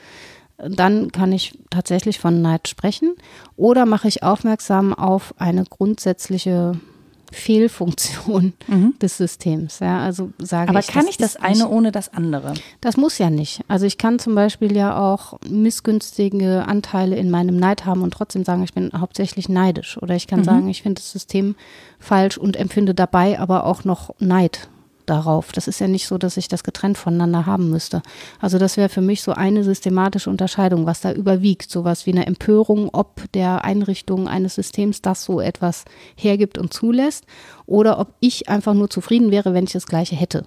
[0.58, 3.14] Dann kann ich tatsächlich von Neid sprechen.
[3.56, 6.74] Oder mache ich aufmerksam auf eine grundsätzliche
[7.32, 8.52] Fehlfunktion
[9.02, 9.78] des Systems.
[9.80, 12.54] Ja, also sage Aber ich, kann ich das ist nicht- eine ohne das andere?
[12.80, 13.60] das muss ja nicht.
[13.68, 18.44] Also ich kann zum Beispiel ja auch missgünstige Anteile in meinem Neid haben und trotzdem
[18.44, 20.00] sagen, ich bin hauptsächlich neidisch.
[20.00, 21.54] Oder ich kann sagen, ich finde das System
[21.98, 24.68] falsch und empfinde dabei aber auch noch Neid
[25.06, 25.52] darauf.
[25.52, 28.02] Das ist ja nicht so, dass ich das getrennt voneinander haben müsste.
[28.40, 31.70] Also das wäre für mich so eine systematische Unterscheidung, was da überwiegt.
[31.70, 35.84] Sowas wie eine Empörung, ob der Einrichtung eines Systems das so etwas
[36.16, 37.24] hergibt und zulässt
[37.66, 40.46] oder ob ich einfach nur zufrieden wäre, wenn ich das Gleiche hätte.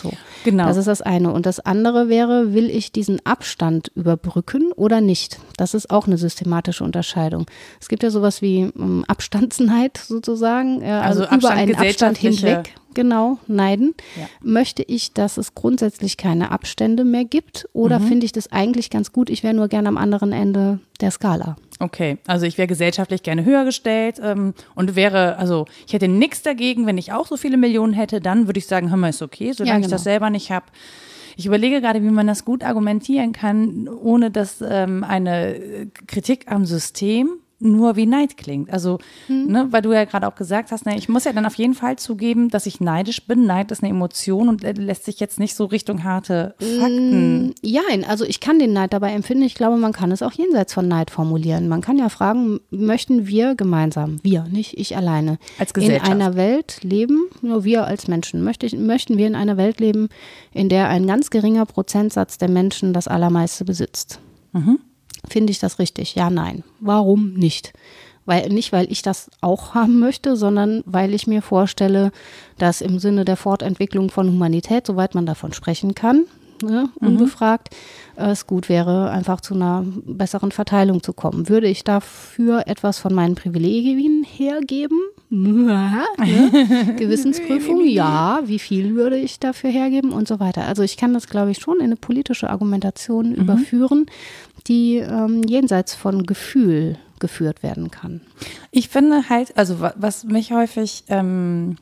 [0.00, 0.12] So.
[0.44, 0.66] Genau.
[0.66, 1.32] Das ist das eine.
[1.32, 5.38] Und das andere wäre, will ich diesen Abstand überbrücken oder nicht?
[5.56, 7.46] Das ist auch eine systematische Unterscheidung.
[7.80, 12.74] Es gibt ja sowas wie ähm, Abstandsneid sozusagen, äh, also, Also über einen Abstand hinweg.
[12.94, 13.92] Genau, neiden.
[14.16, 14.26] Ja.
[14.40, 18.06] Möchte ich, dass es grundsätzlich keine Abstände mehr gibt oder Mhm.
[18.06, 19.30] finde ich das eigentlich ganz gut?
[19.30, 21.56] Ich wäre nur gerne am anderen Ende der Skala.
[21.80, 26.42] Okay, also ich wäre gesellschaftlich gerne höher gestellt ähm, und wäre, also ich hätte nichts
[26.42, 29.22] dagegen, wenn ich auch so viele Millionen hätte, dann würde ich sagen, hör mal, ist
[29.22, 29.94] okay, solange Ja, ich genau.
[29.96, 30.66] das selber nicht habe.
[31.36, 36.50] Ich überlege gerade, wie man das gut argumentieren kann, ohne dass ähm, eine äh, Kritik
[36.50, 38.72] am System nur wie Neid klingt.
[38.72, 39.46] Also, Hm.
[39.46, 41.74] ne, weil du ja gerade auch gesagt hast, ne, ich muss ja dann auf jeden
[41.74, 43.46] Fall zugeben, dass ich neidisch bin.
[43.46, 47.54] Neid ist eine Emotion und äh, lässt sich jetzt nicht so Richtung harte Fakten.
[47.62, 49.44] Ja, also ich kann den Neid dabei empfinden.
[49.44, 51.68] Ich glaube, man kann es auch jenseits von Neid formulieren.
[51.68, 56.78] Man kann ja fragen, möchten wir gemeinsam, wir, nicht ich alleine, Als in einer Welt
[56.82, 60.08] leben, nur wir als Menschen, möchte ich, möchten wir in einer Welt leben,
[60.52, 64.20] in der ein ganz geringer Prozentsatz der Menschen das Allermeiste besitzt?
[65.28, 66.14] Finde ich das richtig?
[66.14, 66.64] Ja, nein.
[66.80, 67.72] Warum nicht?
[68.26, 72.10] Weil, nicht, weil ich das auch haben möchte, sondern weil ich mir vorstelle,
[72.56, 76.24] dass im Sinne der Fortentwicklung von Humanität, soweit man davon sprechen kann,
[76.64, 77.68] ne, unbefragt,
[78.16, 81.48] es gut wäre, einfach zu einer besseren Verteilung zu kommen.
[81.48, 84.98] Würde ich dafür etwas von meinen Privilegien hergeben?
[85.30, 86.94] Ja, ne?
[86.96, 88.40] Gewissensprüfung, ja.
[88.44, 90.66] Wie viel würde ich dafür hergeben und so weiter.
[90.66, 94.06] Also ich kann das, glaube ich, schon in eine politische Argumentation überführen,
[94.66, 98.20] die ähm, jenseits von Gefühl geführt werden kann.
[98.70, 101.76] Ich finde halt, also wa- was mich häufig ähm,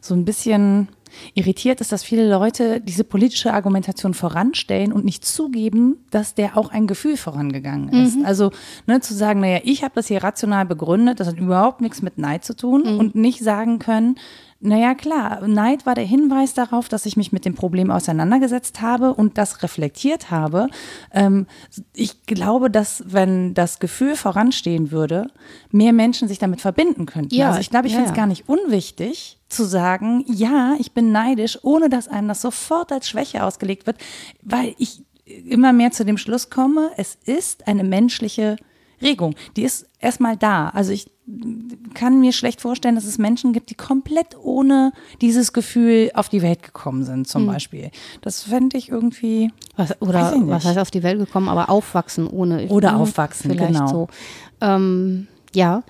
[0.00, 0.88] so ein bisschen
[1.34, 6.70] irritiert, ist, dass viele Leute diese politische Argumentation voranstellen und nicht zugeben, dass der auch
[6.70, 8.24] ein Gefühl vorangegangen ist.
[8.24, 8.50] Also
[8.86, 12.18] ne, zu sagen, naja, ich habe das hier rational begründet, das hat überhaupt nichts mit
[12.18, 14.16] Neid zu tun und nicht sagen können,
[14.66, 19.12] Naja, klar, Neid war der Hinweis darauf, dass ich mich mit dem Problem auseinandergesetzt habe
[19.12, 20.68] und das reflektiert habe.
[21.12, 21.46] Ähm,
[21.94, 25.26] ich glaube, dass, wenn das Gefühl voranstehen würde,
[25.70, 27.34] mehr Menschen sich damit verbinden könnten.
[27.34, 28.22] Ja, also ich glaube, ich ja, finde es ja.
[28.22, 33.06] gar nicht unwichtig zu sagen, ja, ich bin neidisch, ohne dass einem das sofort als
[33.06, 33.98] Schwäche ausgelegt wird,
[34.40, 38.56] weil ich immer mehr zu dem Schluss komme, es ist eine menschliche
[39.02, 39.34] Regung.
[39.56, 40.68] Die ist erstmal da.
[40.70, 41.10] Also ich
[41.94, 44.92] kann mir schlecht vorstellen, dass es Menschen gibt, die komplett ohne
[45.22, 47.90] dieses Gefühl auf die Welt gekommen sind, zum Beispiel.
[48.20, 49.50] Das fände ich irgendwie.
[49.76, 52.68] Was, oder was heißt auf die Welt gekommen, aber aufwachsen ohne.
[52.68, 53.88] Oder aufwachsen, vielleicht genau.
[53.88, 54.08] So.
[54.60, 55.82] Ähm, ja,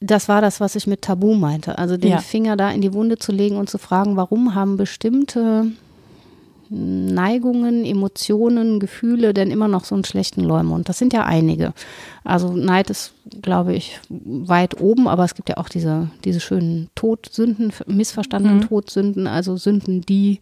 [0.00, 1.78] das war das, was ich mit Tabu meinte.
[1.78, 2.18] Also den Ja.
[2.18, 5.72] Finger da in die Wunde zu legen und zu fragen, warum haben bestimmte
[6.70, 10.88] Neigungen, Emotionen, Gefühle denn immer noch so einen schlechten Leumund?
[10.88, 11.72] Das sind ja einige.
[12.24, 13.12] Also Neid ist,
[13.42, 19.26] glaube ich, weit oben, aber es gibt ja auch diese, diese schönen Todsünden, missverstandenen Todsünden,
[19.26, 20.40] also Sünden, die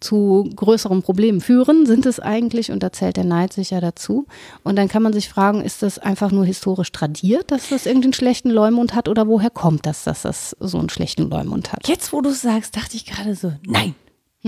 [0.00, 4.26] zu größeren Problemen führen, sind es eigentlich, und da zählt der Neid sicher dazu.
[4.62, 8.12] Und dann kann man sich fragen, ist das einfach nur historisch tradiert, dass das irgendeinen
[8.12, 11.88] schlechten Leumund hat, oder woher kommt das, dass das so einen schlechten Leumund hat?
[11.88, 13.94] Jetzt, wo du sagst, dachte ich gerade so, nein.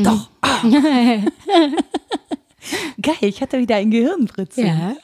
[0.05, 0.29] Doch.
[3.01, 4.97] Geil, ich hatte wieder ein Gehirnfritze.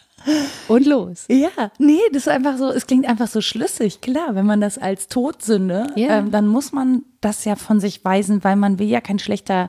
[0.69, 1.27] Und los.
[1.29, 4.01] Ja, nee, das ist einfach so, es klingt einfach so schlüssig.
[4.01, 6.19] Klar, wenn man das als Todsünde, Ja.
[6.19, 9.69] ähm, dann muss man das ja von sich weisen, weil man will ja kein schlechter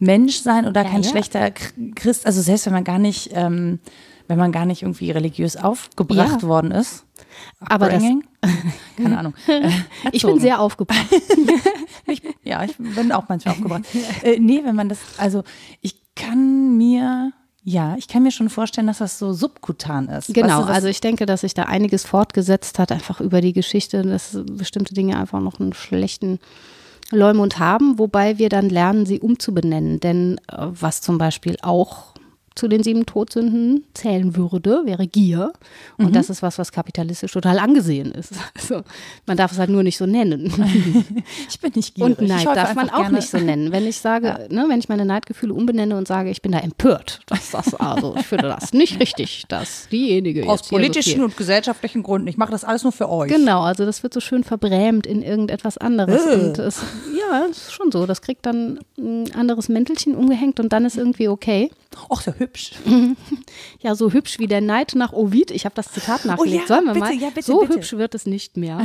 [0.00, 1.08] Mensch sein oder Ja, kein ja.
[1.10, 2.26] schlechter Ch- Christ.
[2.26, 3.78] Also selbst wenn man gar nicht, ähm,
[4.32, 6.48] wenn man gar nicht irgendwie religiös aufgebracht Ja.
[6.48, 7.04] worden ist.
[7.60, 8.02] Aber das-
[8.96, 9.34] keine Ahnung.
[9.46, 9.70] Äh,
[10.12, 11.06] Ich bin sehr aufgebracht.
[12.06, 13.84] Ich, ja, ich bin auch manchmal aufgebracht.
[14.22, 15.44] äh, nee, wenn man das, also
[15.82, 20.34] ich kann mir, ja, ich kann mir schon vorstellen, dass das so subkutan ist.
[20.34, 23.52] Genau, Weißt du, also ich denke, dass sich da einiges fortgesetzt hat, einfach über die
[23.52, 26.40] Geschichte, dass bestimmte Dinge einfach noch einen schlechten
[27.12, 30.00] Leumund haben, wobei wir dann lernen, sie umzubenennen.
[30.00, 32.11] Denn äh, was zum Beispiel auch
[32.54, 35.52] zu den sieben Todsünden zählen würde, wäre Gier.
[35.98, 36.12] Und Mhm.
[36.12, 38.32] das ist was, was kapitalistisch total angesehen ist.
[38.54, 38.82] Also
[39.26, 40.46] man darf es halt nur nicht so nennen.
[41.48, 42.18] ich bin nicht gierig.
[42.18, 43.72] Und Neid darf man auch gerne- nicht so nennen.
[43.72, 47.20] Wenn ich sage, ne, wenn ich meine Neidgefühle umbenenne und sage, ich bin da empört,
[47.26, 51.36] dass das also, ich finde das nicht richtig, dass diejenige Aus so politischen viel- und
[51.36, 52.28] gesellschaftlichen Gründen.
[52.28, 53.30] Ich mache das alles nur für euch.
[53.32, 56.24] Genau, also das wird so schön verbrämt in irgendetwas anderes.
[56.26, 56.34] Äh.
[56.34, 56.80] Und es,
[57.18, 58.06] ja, ist schon so.
[58.06, 61.70] Das kriegt dann ein anderes Mäntelchen umgehängt und dann ist irgendwie okay.
[62.10, 62.72] Ach, so hübsch.
[63.80, 65.50] Ja, so hübsch wie der Neid nach Ovid.
[65.50, 66.62] Ich habe das Zitat nachgelegt.
[66.62, 67.14] ja, Sollen wir bitte, mal?
[67.14, 67.74] ja, bitte, so bitte.
[67.74, 68.80] hübsch wird es nicht mehr.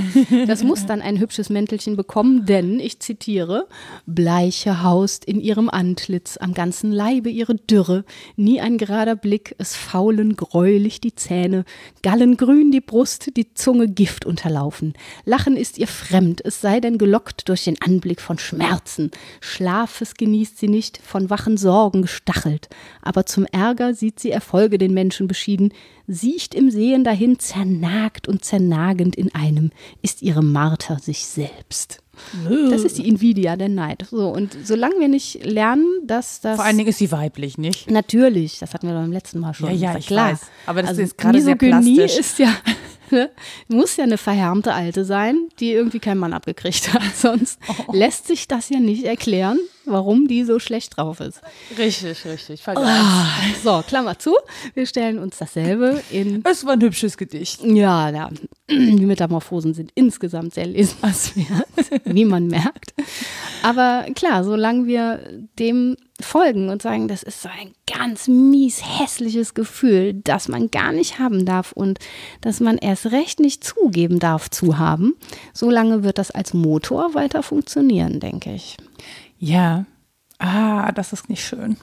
[0.47, 3.67] Das muss dann ein hübsches Mäntelchen bekommen, denn, ich zitiere,
[4.07, 8.05] Bleiche haust in ihrem Antlitz, am ganzen Leibe ihre Dürre,
[8.35, 11.63] nie ein gerader Blick, es faulen greulich die Zähne,
[12.01, 14.93] gallengrün die Brust, die Zunge Gift unterlaufen.
[15.25, 19.11] Lachen ist ihr fremd, es sei denn gelockt durch den Anblick von Schmerzen.
[19.41, 22.67] Schlafes genießt sie nicht, von wachen Sorgen gestachelt.
[23.03, 25.73] Aber zum Ärger sieht sie Erfolge den Menschen beschieden,
[26.07, 29.71] siecht im Sehen dahin, zernagt und zernagend in einem,
[30.01, 31.99] ist ihre Marter sich selbst.
[32.71, 34.07] Das ist die Invidia, der Neid.
[34.09, 36.55] So, und solange wir nicht lernen, dass das.
[36.55, 37.91] Vor allen Dingen ist sie weiblich, nicht?
[37.91, 39.69] Natürlich, das hatten wir beim letzten Mal schon.
[39.69, 40.31] Ja, ja, ich klar.
[40.31, 40.39] weiß.
[40.65, 42.17] Aber das also ist gerade sehr plastisch.
[42.17, 42.49] ist ja,
[43.11, 43.29] ne,
[43.67, 47.03] muss ja eine verhärmte Alte sein, die irgendwie keinen Mann abgekriegt hat.
[47.15, 47.93] Sonst Oh.
[47.93, 51.41] lässt sich das ja nicht erklären, warum die so schlecht drauf ist.
[51.77, 52.61] Richtig, richtig.
[52.67, 53.25] Ah,
[53.63, 54.35] so, Klammer zu.
[54.73, 57.63] Wir stellen uns dasselbe in Es war ein hübsches Gedicht.
[57.63, 58.29] ja, ja,
[58.69, 61.67] die Metamorphosen sind insgesamt sehr lesenswert,
[62.05, 62.93] wie man merkt.
[63.63, 65.19] Aber klar, solange wir
[65.57, 70.91] dem folgen und sagen, das ist so ein ganz mies hässliches Gefühl, das man gar
[70.91, 71.99] nicht haben darf und
[72.41, 75.15] das man erst recht nicht zugeben darf zu haben,
[75.53, 78.77] solange wird das als Motor weiter funktionieren, denke ich.
[79.39, 79.85] Ja.
[80.39, 81.77] Ah, das ist nicht schön.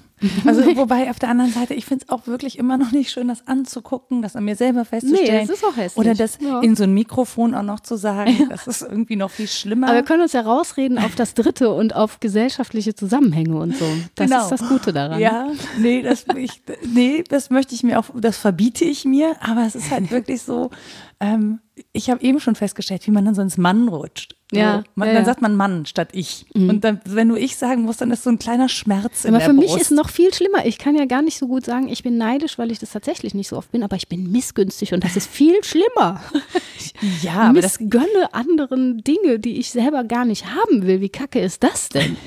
[0.46, 3.26] Also, wobei auf der anderen Seite, ich finde es auch wirklich immer noch nicht schön,
[3.26, 5.38] das anzugucken, das an mir selber festzustellen.
[5.38, 5.96] Nee, es ist auch hässlich.
[5.96, 6.60] Oder das Ja.
[6.60, 9.88] in so ein Mikrofon auch noch zu sagen, das ist irgendwie noch viel schlimmer.
[9.88, 13.86] Aber wir können uns ja rausreden auf das Dritte und auf gesellschaftliche Zusammenhänge und so.
[14.14, 14.42] Das Genau.
[14.44, 15.18] ist das Gute daran.
[15.18, 15.48] Ja,
[15.78, 19.74] nee, das, ich, nee, das möchte ich mir auch, das verbiete ich mir, aber es
[19.74, 20.70] ist halt wirklich so,
[21.20, 21.60] ähm,
[21.92, 24.36] ich habe eben schon festgestellt, wie man dann so ins Mann rutscht.
[24.52, 26.46] So, Ja, man, ja, dann sagt man Mann statt ich.
[26.54, 29.38] Und dann, wenn du ich sagen musst, dann ist so ein kleiner Schmerz in Aber
[29.38, 29.80] der für mich Brust.
[29.80, 30.64] ist noch viel schlimmer.
[30.66, 33.34] Ich kann ja gar nicht so gut sagen, ich bin neidisch, weil ich das tatsächlich
[33.34, 36.20] nicht so oft bin, aber ich bin missgünstig und das ist viel schlimmer.
[37.22, 41.00] ja, aber das, Missgönne anderen Dinge, die ich selber gar nicht haben will.
[41.00, 42.16] Wie kacke ist das denn?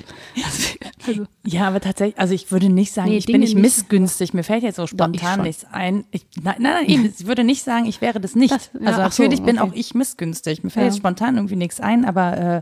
[1.08, 3.62] Also, ja, aber tatsächlich, also ich würde nicht sagen, Nee, ich bin Dinge nicht nicht.
[3.64, 4.34] missgünstig.
[4.34, 5.44] Mir fällt jetzt so spontan schon.
[5.46, 6.04] nichts ein.
[6.12, 8.52] Ich, nein, nein, nein, ich würde nicht sagen, ich wäre das nicht.
[8.54, 9.70] Das- ja, also ach so, natürlich bin okay.
[9.70, 10.64] auch ich missgünstig.
[10.64, 10.90] Mir fällt Ja.
[10.90, 12.62] jetzt spontan irgendwie nichts ein, aber äh,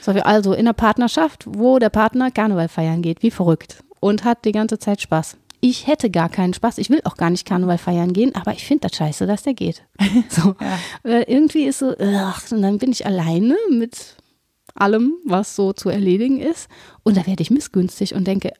[0.00, 4.44] So, also in einer Partnerschaft, wo der Partner Karneval feiern geht, wie verrückt und hat
[4.44, 5.36] die ganze Zeit Spaß.
[5.60, 6.78] Ich hätte gar keinen Spaß.
[6.78, 9.54] Ich will auch gar nicht Karneval feiern gehen, aber ich finde das scheiße, dass der
[9.54, 9.84] geht.
[10.28, 10.56] So.
[10.60, 10.78] Ja.
[11.04, 14.16] Weil irgendwie ist so, ach, und dann bin ich alleine mit
[14.74, 16.68] allem, was so zu erledigen ist.
[17.04, 18.52] Und da werde ich missgünstig und denke,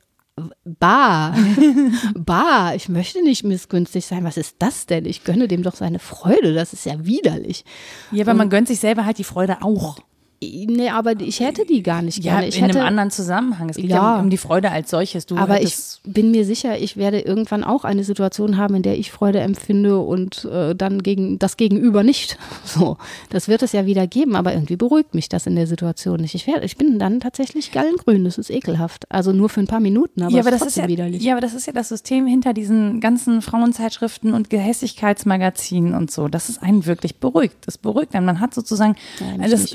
[0.65, 1.35] Bah,
[2.15, 4.25] bah, ich möchte nicht missgünstig sein.
[4.25, 5.05] Was ist das denn?
[5.05, 6.55] Ich gönne dem doch seine Freude.
[6.55, 7.65] Das ist ja widerlich.
[8.11, 9.99] Ja, aber man gönnt sich selber halt die Freude auch.
[10.69, 12.49] Nee, aber ich hätte die gar nicht Ja, gerne.
[12.49, 13.69] Ich in hätte, einem anderen Zusammenhang.
[13.69, 14.15] Es geht ja, Ja.
[14.17, 15.27] um, um die Freude als solches.
[15.27, 15.75] Du aber ich
[16.05, 19.99] bin mir sicher, ich werde irgendwann auch eine Situation haben, in der ich Freude empfinde
[19.99, 22.39] und äh, dann gegen das Gegenüber nicht.
[22.65, 22.97] So,
[23.29, 26.35] das wird es ja wieder geben, aber irgendwie beruhigt mich das in der Situation nicht.
[26.35, 28.25] Ich, werde, ich bin dann tatsächlich gallengrün.
[28.25, 29.05] Das ist ekelhaft.
[29.11, 31.23] Also nur für ein paar Minuten, aber ja, aber das ist ja, widerlich.
[31.23, 34.49] ja, aber das ist ja das System hinter diesen ganzen Frauenzeitschriften und
[35.07, 36.29] Gehässigkeitsmagazinen und so.
[36.29, 37.57] Das ist einen wirklich beruhigt.
[37.67, 38.27] Das beruhigt einen.
[38.27, 39.73] Man hat sozusagen Ja, mich das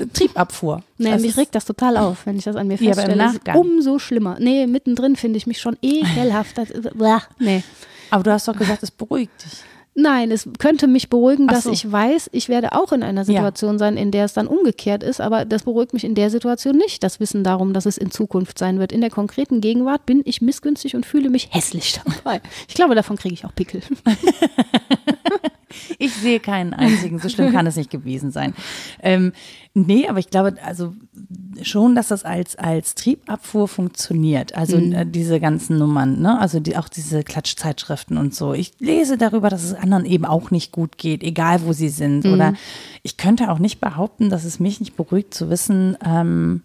[0.58, 0.82] Triebabfuhr.
[0.98, 3.18] Nee, das mich regt das total auf, wenn ich das an mir Ja, aber im
[3.18, 3.58] feststelle.
[3.58, 4.36] Umso schlimmer.
[4.40, 6.58] Nee, mittendrin finde ich mich schon ekelhaft.
[6.58, 7.62] Das, ist- blah, nee.
[8.10, 9.52] aber du hast doch gesagt, es beruhigt dich.
[10.00, 11.72] Nein, es könnte mich beruhigen, dass so.
[11.72, 15.20] ich weiß, ich werde auch in einer Situation sein, in der es dann umgekehrt ist,
[15.20, 18.58] aber das beruhigt mich in der Situation nicht, das Wissen darum, dass es in Zukunft
[18.58, 18.92] sein wird.
[18.92, 22.40] In der konkreten Gegenwart bin ich missgünstig und fühle mich hässlich dabei.
[22.68, 23.80] Ich glaube, davon kriege ich auch Pickel.
[25.98, 27.18] Ich sehe keinen einzigen.
[27.18, 28.54] So schlimm kann es nicht gewesen sein.
[29.02, 29.32] Ähm,
[29.86, 30.94] nee, aber ich glaube, also
[31.62, 34.54] schon, dass das als, als Triebabfuhr funktioniert.
[34.56, 34.92] Also Mhm.
[34.92, 36.38] äh, diese ganzen Nummern, ne?
[36.40, 38.54] Also die, auch diese Klatschzeitschriften und so.
[38.54, 42.24] Ich lese darüber, dass es anderen eben auch nicht gut geht, egal wo sie sind.
[42.24, 42.32] Mhm.
[42.32, 42.54] Oder
[43.02, 46.62] ich könnte auch nicht behaupten, dass es mich nicht beruhigt zu wissen, ähm,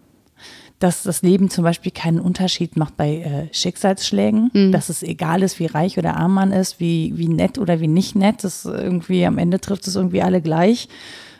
[0.80, 4.72] dass das Leben zum Beispiel keinen Unterschied macht bei äh, Schicksalsschlägen, Mhm.
[4.72, 7.88] dass es egal ist, wie reich oder arm man ist, wie, wie nett oder wie
[7.88, 10.88] nicht nett, das irgendwie am Ende trifft es irgendwie alle gleich.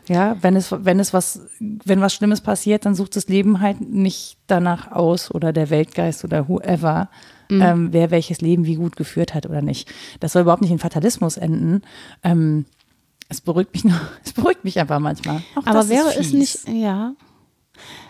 [0.08, 3.80] Ja, wenn es, wenn es was, wenn was Schlimmes passiert, dann sucht das Leben halt
[3.80, 7.08] nicht danach aus oder der Weltgeist oder whoever,
[7.50, 7.60] Mhm.
[7.62, 9.92] ähm, wer welches Leben wie gut geführt hat oder nicht.
[10.20, 11.82] Das soll überhaupt nicht in Fatalismus enden.
[12.22, 12.64] Ähm,
[13.28, 15.42] es beruhigt mich nur, es beruhigt mich einfach manchmal.
[15.54, 17.12] Auch Aber wäre es nicht, ja.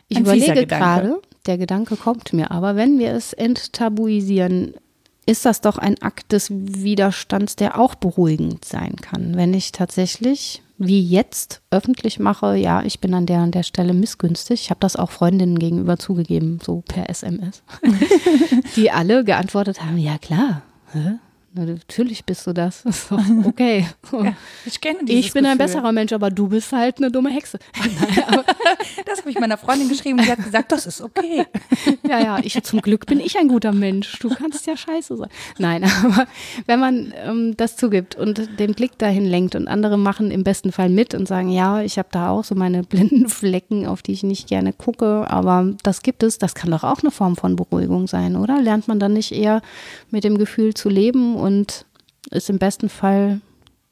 [0.09, 4.75] Ich Ein überlege gerade, der Gedanke kommt mir, aber wenn wir es enttabuisieren,
[5.27, 9.37] ist das doch ein Akt des Widerstands, der auch beruhigend sein kann.
[9.37, 13.95] Wenn ich tatsächlich, wie jetzt, öffentlich mache, ja, ich bin an der und der Stelle
[13.95, 14.63] missgünstig.
[14.63, 17.63] Ich habe das auch Freundinnen gegenüber zugegeben, so per SMS,
[18.77, 20.63] die alle geantwortet haben, ja klar,
[20.93, 21.19] hä?
[21.57, 22.83] Na, natürlich bist du das.
[23.45, 23.87] Okay.
[24.67, 25.67] Ich kenne Ich bin ein Gefühl.
[25.67, 27.59] besserer Mensch, aber du bist halt eine dumme Hexe.
[29.07, 31.47] Das habe ich meiner Freundin geschrieben und die hat gesagt, das ist okay.
[32.09, 34.19] Ja, ja, ich zum Glück bin ich ein guter Mensch.
[34.19, 35.29] Du kannst ja scheiße sein.
[35.59, 36.27] Nein, aber
[36.67, 40.73] wenn man ähm, das zugibt und den Blick dahin lenkt und andere machen im besten
[40.73, 44.13] Fall mit und sagen, ja, ich habe da auch so meine blinden Flecken, auf die
[44.13, 47.57] ich nicht gerne gucke, aber das gibt es, das kann doch auch eine Form von
[47.57, 48.61] Beruhigung sein, oder?
[48.61, 49.63] Lernt man dann nicht eher
[50.11, 51.85] mit dem Gefühl zu leben und
[52.31, 53.43] ist im besten Fall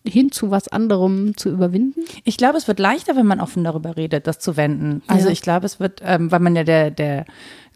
[0.05, 2.01] hin zu was anderem zu überwinden?
[2.25, 5.03] Ich glaube, es wird leichter, wenn man offen darüber redet, das zu wenden.
[5.07, 5.33] Also Ja.
[5.33, 7.25] ich glaube, es wird, ähm, weil man ja der, der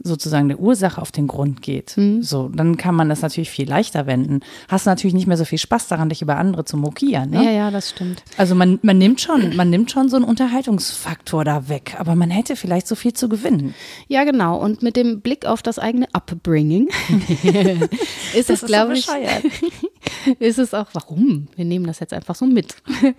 [0.02, 1.96] sozusagen der Ursache auf den Grund geht.
[1.96, 2.22] Mhm.
[2.22, 4.40] So, dann kann man das natürlich viel leichter wenden.
[4.68, 7.30] Hast natürlich nicht mehr so viel Spaß daran, dich über andere zu mokieren.
[7.30, 7.42] Ne?
[7.44, 8.22] Ja, ja, das stimmt.
[8.36, 12.28] Also man, man nimmt schon, man nimmt schon so einen Unterhaltungsfaktor da weg, aber man
[12.30, 13.74] hätte vielleicht so viel zu gewinnen.
[14.06, 14.58] Ja, genau.
[14.60, 16.88] Und mit dem Blick auf das eigene Upbringing
[18.34, 19.06] ist es, glaube ich.
[20.38, 21.48] ist es auch, warum?
[21.56, 22.76] Wir nehmen das jetzt einfach so mit.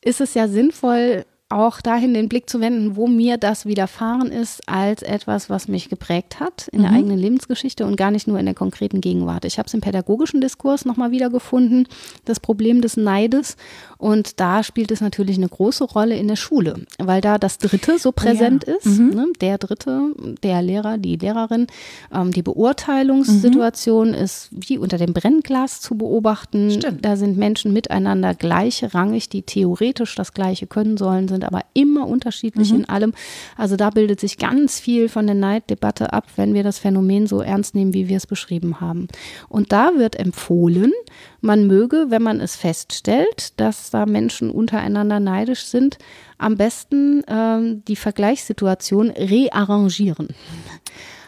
[0.00, 4.68] ist es ja sinnvoll, auch dahin den Blick zu wenden, wo mir das widerfahren ist,
[4.68, 8.46] als etwas, was mich geprägt hat in der eigenen Lebensgeschichte und gar nicht nur in
[8.46, 9.44] der konkreten Gegenwart.
[9.44, 11.86] Ich habe es im pädagogischen Diskurs nochmal wiedergefunden,
[12.24, 13.56] das Problem des Neides.
[13.98, 17.98] Und da spielt es natürlich eine große Rolle in der Schule, weil da das Dritte
[17.98, 18.86] so präsent ist.
[18.98, 19.26] Ne?
[19.40, 21.66] Der Dritte, der Lehrer, die Lehrerin.
[22.12, 26.70] Ähm, die Beurteilungssituation ist wie unter dem Brennglas zu beobachten.
[26.70, 27.04] Stimmt.
[27.04, 32.70] Da sind Menschen miteinander gleichrangig, die theoretisch das Gleiche können sollen, sind aber immer unterschiedlich
[32.70, 33.12] in allem.
[33.56, 37.40] Also da bildet sich ganz viel von der Neiddebatte ab, wenn wir das Phänomen so
[37.40, 39.08] ernst nehmen, wie wir es beschrieben haben.
[39.48, 40.92] Und da wird empfohlen,
[41.40, 45.98] man möge, wenn man es feststellt, dass da Menschen untereinander neidisch sind,
[46.38, 50.28] am besten ähm, die Vergleichssituation rearrangieren.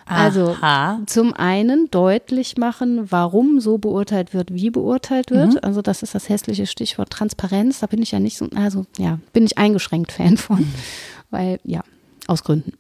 [0.06, 1.00] Also Aha.
[1.06, 5.54] zum einen deutlich machen, warum so beurteilt wird, wie beurteilt wird.
[5.54, 5.58] Mhm.
[5.62, 7.80] Also das ist das hässliche Stichwort Transparenz.
[7.80, 10.72] Da bin ich ja nicht so, also ja, bin ich eingeschränkt Fan von,
[11.30, 11.82] weil ja,
[12.26, 12.72] aus Gründen.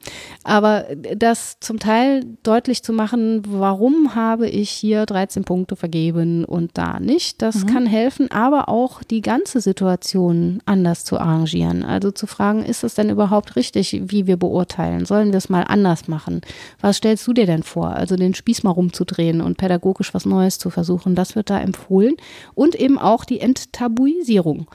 [0.44, 0.86] Aber
[1.16, 6.98] das zum Teil deutlich zu machen, warum habe ich hier 13 Punkte vergeben und da
[7.00, 7.66] nicht, das mhm.
[7.66, 11.84] kann helfen, aber auch die ganze Situation anders zu arrangieren.
[11.84, 15.06] Also zu fragen, ist es denn überhaupt richtig, wie wir beurteilen?
[15.06, 16.40] Sollen wir es mal anders machen?
[16.80, 17.90] Was stellst du dir denn vor?
[17.90, 22.16] Also den Spieß mal rumzudrehen und pädagogisch was Neues zu versuchen, das wird da empfohlen.
[22.54, 24.68] Und eben auch die Enttabuisierung.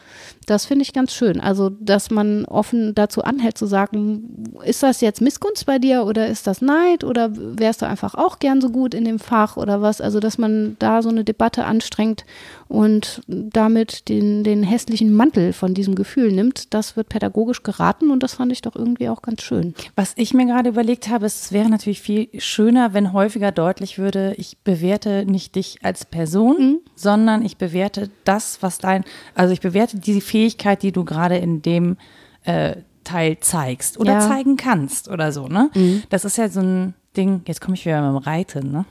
[0.45, 1.39] Das finde ich ganz schön.
[1.39, 6.27] Also, dass man offen dazu anhält zu sagen, ist das jetzt Missgunst bei dir oder
[6.27, 9.81] ist das Neid oder wärst du einfach auch gern so gut in dem Fach oder
[9.81, 10.01] was?
[10.01, 12.25] Also, dass man da so eine Debatte anstrengt
[12.67, 18.23] und damit den, den hässlichen Mantel von diesem Gefühl nimmt, das wird pädagogisch geraten und
[18.23, 19.73] das fand ich doch irgendwie auch ganz schön.
[19.95, 24.33] Was ich mir gerade überlegt habe, es wäre natürlich viel schöner, wenn häufiger deutlich würde,
[24.37, 26.79] ich bewerte nicht dich als Person, mhm.
[26.95, 29.03] sondern ich bewerte das, was dein,
[29.35, 31.97] also ich bewerte die Fähigkeit, die du gerade in dem
[32.43, 32.77] äh,
[33.11, 34.19] Teil zeigst oder ja.
[34.19, 35.69] zeigen kannst oder so, ne?
[35.73, 36.03] Mhm.
[36.09, 38.85] Das ist ja so ein Ding, jetzt komme ich wieder dem Reiten, ne?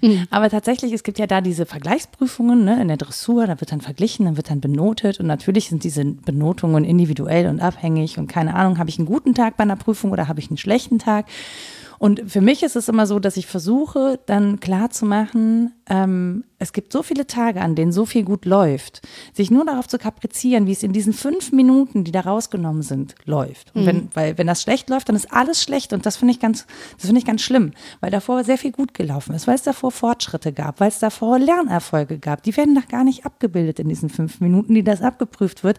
[0.00, 0.26] Mhm.
[0.30, 3.82] Aber tatsächlich, es gibt ja da diese Vergleichsprüfungen, ne, in der Dressur, da wird dann
[3.82, 8.54] verglichen, dann wird dann benotet und natürlich sind diese Benotungen individuell und abhängig und keine
[8.54, 11.26] Ahnung, habe ich einen guten Tag bei einer Prüfung oder habe ich einen schlechten Tag?
[11.98, 16.92] Und für mich ist es immer so, dass ich versuche, dann klarzumachen, ähm, es gibt
[16.92, 19.02] so viele Tage, an denen so viel gut läuft,
[19.34, 23.14] sich nur darauf zu kaprizieren, wie es in diesen fünf Minuten, die da rausgenommen sind,
[23.26, 23.74] läuft.
[23.74, 23.86] Und mhm.
[23.86, 26.66] wenn, weil wenn das schlecht läuft, dann ist alles schlecht und das finde ich ganz,
[26.96, 29.92] das finde ich ganz schlimm, weil davor sehr viel gut gelaufen ist, weil es davor
[29.92, 32.42] Fortschritte gab, weil es davor Lernerfolge gab.
[32.42, 35.78] Die werden doch gar nicht abgebildet in diesen fünf Minuten, die das abgeprüft wird.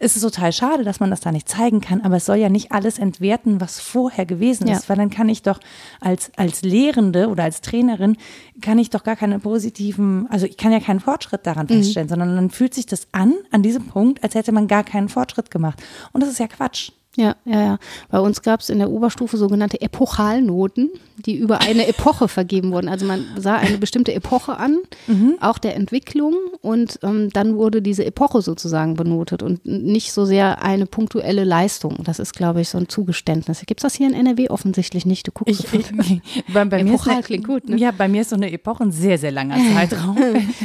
[0.00, 2.48] Es ist total schade, dass man das da nicht zeigen kann, aber es soll ja
[2.48, 4.88] nicht alles entwerten, was vorher gewesen ist, ja.
[4.88, 5.60] weil dann kann ich doch
[6.00, 8.16] als, als Lehrende oder als Trainerin
[8.60, 11.74] kann ich doch gar keine positiven, also ich kann ja keinen Fortschritt daran mhm.
[11.76, 15.08] feststellen, sondern dann fühlt sich das an, an diesem Punkt, als hätte man gar keinen
[15.08, 15.82] Fortschritt gemacht.
[16.12, 16.92] Und das ist ja Quatsch.
[17.16, 17.78] Ja, ja, ja.
[18.10, 20.90] Bei uns gab es in der Oberstufe sogenannte Epochalnoten,
[21.24, 22.88] die über eine Epoche vergeben wurden.
[22.88, 25.36] Also man sah eine bestimmte Epoche an, mhm.
[25.40, 26.34] auch der Entwicklung,
[26.64, 31.98] und ähm, dann wurde diese Epoche sozusagen benotet und nicht so sehr eine punktuelle Leistung.
[32.04, 33.62] Das ist, glaube ich, so ein Zugeständnis.
[33.66, 35.26] Gibt es das hier in NRW offensichtlich nicht?
[35.26, 36.22] Du guckst ich, ich,
[36.54, 37.68] bei, bei mir ist eine, klingt gut.
[37.68, 37.76] Ne?
[37.76, 40.16] Ja, bei mir ist so eine Epoche ein sehr, sehr langer Zeitraum.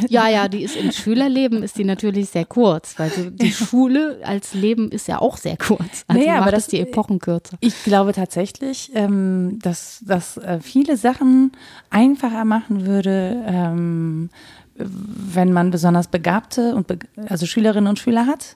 [0.08, 4.54] ja, ja, die ist im Schülerleben ist die natürlich sehr kurz, weil die Schule als
[4.54, 6.06] Leben ist ja auch sehr kurz.
[6.08, 7.58] Also naja, aber das ist die Epochen kürzer.
[7.62, 11.52] Ich glaube tatsächlich, ähm, dass das äh, viele Sachen
[11.90, 14.30] einfacher machen würde, ähm,
[14.76, 18.56] wenn man besonders begabte und be also Schülerinnen und Schüler hat,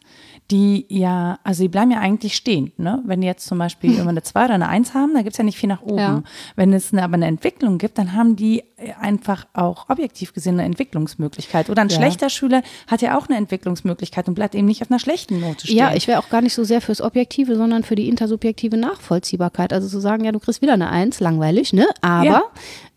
[0.52, 2.72] die ja, also die bleiben ja eigentlich stehen.
[2.78, 3.02] Ne?
[3.06, 5.38] Wenn die jetzt zum Beispiel immer eine 2 oder eine 1 haben, da gibt es
[5.38, 5.98] ja nicht viel nach oben.
[5.98, 6.24] Ja.
[6.56, 8.64] Wenn es eine, aber eine Entwicklung gibt, dann haben die
[9.00, 11.70] einfach auch objektiv gesehen eine Entwicklungsmöglichkeit.
[11.70, 11.98] Oder ein ja.
[11.98, 15.68] schlechter Schüler hat ja auch eine Entwicklungsmöglichkeit und bleibt eben nicht auf einer schlechten Note
[15.68, 15.78] stehen.
[15.78, 19.74] Ja, ich wäre auch gar nicht so sehr fürs Objektive, sondern für die intersubjektive Nachvollziehbarkeit.
[19.74, 21.88] Also zu sagen, ja, du kriegst wieder eine 1, langweilig, ne?
[22.02, 22.44] Aber ja.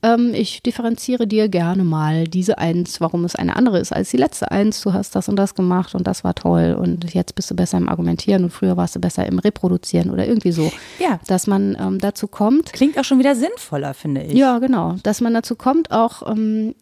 [0.03, 4.17] ähm, ich differenziere dir gerne mal diese 1, warum es eine andere ist als die
[4.17, 4.81] letzte 1.
[4.81, 7.79] Du hast das und das gemacht und das war toll und jetzt bist du besser
[7.79, 10.73] im Argumentieren und früher warst du besser im Reproduzieren oder irgendwie so.
[10.99, 11.21] Ja.
[11.27, 12.73] Dass man ähm, dazu kommt.
[12.73, 14.33] Klingt auch schon wieder sinnvoller, finde ich.
[14.33, 14.97] Ja, genau.
[15.03, 16.75] Dass man dazu kommt, auch ähm,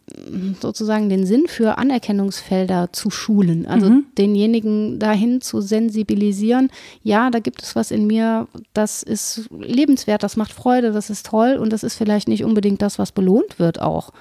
[0.61, 3.65] sozusagen den Sinn für Anerkennungsfelder zu schulen.
[3.65, 4.05] Also mhm.
[4.17, 6.69] denjenigen dahin zu sensibilisieren.
[7.03, 11.25] Ja, da gibt es was in mir, das ist lebenswert, das macht Freude, das ist
[11.25, 14.11] toll und das ist vielleicht nicht unbedingt das, was belohnt wird auch.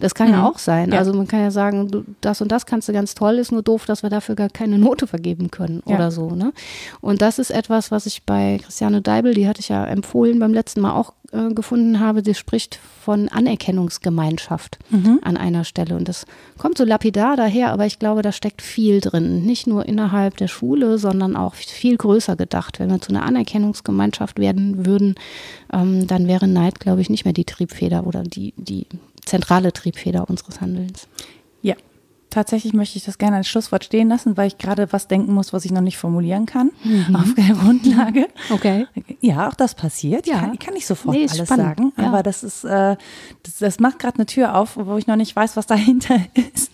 [0.00, 0.34] Das kann mhm.
[0.34, 0.92] ja auch sein.
[0.92, 0.98] Ja.
[0.98, 3.62] Also man kann ja sagen, du, das und das kannst du ganz toll, ist nur
[3.62, 5.94] doof, dass wir dafür gar keine Note vergeben können ja.
[5.94, 6.30] oder so.
[6.30, 6.52] Ne?
[7.00, 10.52] Und das ist etwas, was ich bei Christiane Deibel, die hatte ich ja empfohlen beim
[10.52, 15.20] letzten Mal auch äh, gefunden habe, sie spricht von Anerkennungsgemeinschaft mhm.
[15.22, 15.94] an einer Stelle.
[15.94, 16.26] Und das
[16.58, 19.44] kommt so lapidar daher, aber ich glaube, da steckt viel drin.
[19.44, 22.80] Nicht nur innerhalb der Schule, sondern auch viel größer gedacht.
[22.80, 25.14] Wenn wir zu einer Anerkennungsgemeinschaft werden würden,
[25.72, 28.86] ähm, dann wäre Neid, glaube ich, nicht mehr die Triebfeder oder die, die
[29.24, 31.08] zentrale Triebfeder unseres Handelns.
[31.62, 31.74] Ja,
[32.30, 35.52] tatsächlich möchte ich das gerne als Schlusswort stehen lassen, weil ich gerade was denken muss,
[35.52, 37.16] was ich noch nicht formulieren kann mhm.
[37.16, 38.28] auf der Grundlage.
[38.50, 38.86] Okay.
[39.20, 40.26] Ja, auch das passiert.
[40.26, 40.34] Ja.
[40.34, 41.66] Ich kann, ich kann nicht sofort nee, alles spannend.
[41.66, 42.06] sagen, ja.
[42.06, 42.96] aber das ist, äh,
[43.42, 46.16] das, das macht gerade eine Tür auf, wo ich noch nicht weiß, was dahinter
[46.54, 46.70] ist.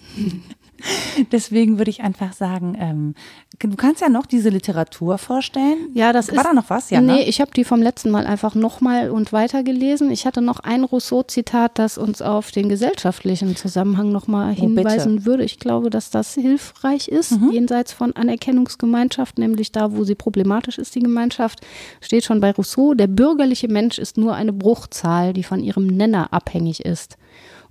[1.33, 3.15] Deswegen würde ich einfach sagen, ähm,
[3.59, 5.91] du kannst ja noch diese Literatur vorstellen.
[5.95, 6.45] Ja, das War ist.
[6.45, 6.91] da noch was?
[6.91, 7.25] Ja, nee, ne?
[7.25, 10.11] ich habe die vom letzten Mal einfach nochmal und weiter gelesen.
[10.11, 15.27] Ich hatte noch ein Rousseau-Zitat, das uns auf den gesellschaftlichen Zusammenhang nochmal oh, hinweisen bitte.
[15.27, 15.45] würde.
[15.45, 17.51] Ich glaube, dass das hilfreich ist, mhm.
[17.53, 21.61] jenseits von Anerkennungsgemeinschaft, nämlich da, wo sie problematisch ist, die Gemeinschaft,
[22.01, 26.33] steht schon bei Rousseau, der bürgerliche Mensch ist nur eine Bruchzahl, die von ihrem Nenner
[26.33, 27.17] abhängig ist.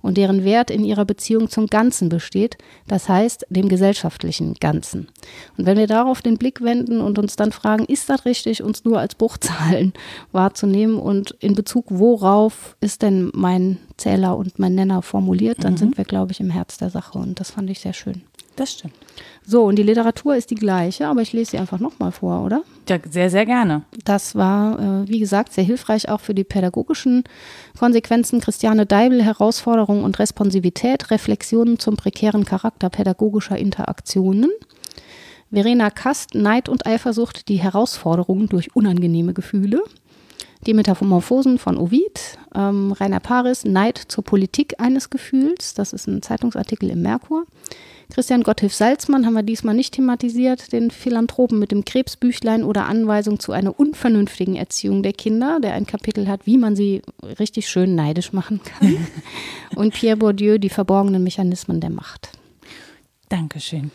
[0.06, 5.08] Und deren Wert in ihrer Beziehung zum Ganzen besteht, das heißt dem gesellschaftlichen Ganzen.
[5.58, 8.84] Und wenn wir darauf den Blick wenden und uns dann fragen, ist das richtig, uns
[8.84, 9.92] nur als Bruchzahlen
[10.32, 15.78] wahrzunehmen und in Bezug worauf ist denn mein Zähler und mein Nenner formuliert, dann mhm.
[15.78, 18.22] sind wir, glaube ich, im Herz der Sache und das fand ich sehr schön.
[18.54, 18.94] Das stimmt.
[19.48, 22.64] So, und die Literatur ist die gleiche, aber ich lese sie einfach nochmal vor, oder?
[22.88, 23.82] Ja, sehr, sehr gerne.
[24.04, 27.22] Das war, äh, wie gesagt, sehr hilfreich auch für die pädagogischen
[27.78, 28.40] Konsequenzen.
[28.40, 34.50] Christiane Deibel, Herausforderung und Responsivität, Reflexionen zum prekären Charakter pädagogischer Interaktionen.
[35.52, 39.80] Verena Kast, Neid und Eifersucht, die Herausforderungen durch unangenehme Gefühle.
[40.66, 46.22] Die Metamorphosen von Ovid, ähm, Rainer Paris, Neid zur Politik eines Gefühls, das ist ein
[46.22, 47.44] Zeitungsartikel im Merkur.
[48.10, 53.40] Christian Gotthilf Salzmann haben wir diesmal nicht thematisiert, den Philanthropen mit dem Krebsbüchlein oder Anweisung
[53.40, 57.02] zu einer unvernünftigen Erziehung der Kinder, der ein Kapitel hat, wie man sie
[57.38, 59.06] richtig schön neidisch machen kann.
[59.76, 62.30] Und Pierre Bourdieu, die verborgenen Mechanismen der Macht.
[63.28, 63.90] Dankeschön.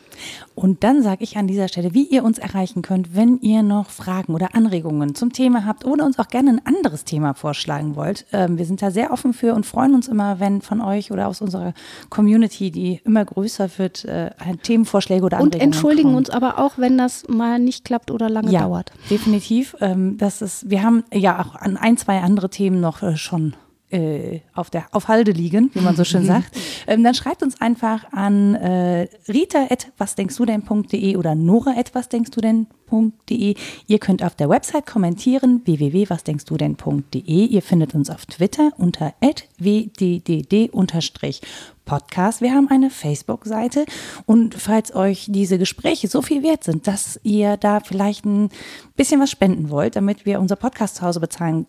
[0.56, 3.90] Und dann sage ich an dieser Stelle, wie ihr uns erreichen könnt, wenn ihr noch
[3.90, 8.26] Fragen oder Anregungen zum Thema habt oder uns auch gerne ein anderes Thema vorschlagen wollt.
[8.34, 11.28] Ähm, wir sind da sehr offen für und freuen uns immer, wenn von euch oder
[11.28, 11.74] aus unserer
[12.10, 14.32] Community, die immer größer wird, äh,
[14.64, 16.18] Themenvorschläge oder Anregungen Und entschuldigen kommen.
[16.18, 18.92] uns aber auch, wenn das mal nicht klappt oder lange ja, dauert.
[19.10, 19.78] Definitiv.
[19.80, 23.54] Ähm, das ist, wir haben ja auch an ein, zwei andere Themen noch äh, schon
[23.92, 26.56] äh, auf, der, auf Halde liegen, wie man so schön sagt,
[26.88, 33.56] ähm, dann schreibt uns einfach an äh, rita.wasdenkstudenn.de oder nora.wasdenkstudenn.de.
[33.88, 37.46] Ihr könnt auf der Website kommentieren, www.wasdenkstudenn.de.
[37.46, 39.14] Ihr findet uns auf Twitter unter
[39.60, 42.42] wddd-podcast.
[42.42, 43.86] Wir haben eine Facebook-Seite
[44.26, 48.50] und falls euch diese Gespräche so viel wert sind, dass ihr da vielleicht ein
[48.96, 51.68] bisschen was spenden wollt, damit wir unser Podcast zu Hause bezahlen können,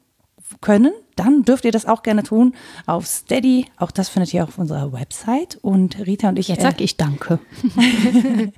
[1.16, 2.54] dann dürft ihr das auch gerne tun
[2.86, 3.66] auf Steady.
[3.76, 5.58] Auch das findet ihr auf unserer Website.
[5.62, 6.48] Und Rita und ich.
[6.48, 7.38] Jetzt sag äh, ich Danke.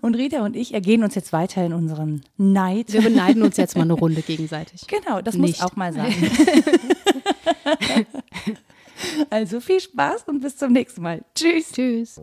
[0.00, 2.92] und Rita und ich ergehen uns jetzt weiter in unseren Neid.
[2.92, 4.86] Wir beneiden uns jetzt mal eine Runde gegenseitig.
[4.86, 5.60] Genau, das Nicht.
[5.60, 6.12] muss auch mal sein.
[9.30, 11.22] also viel Spaß und bis zum nächsten Mal.
[11.34, 11.72] Tschüss.
[11.72, 12.20] Tschüss.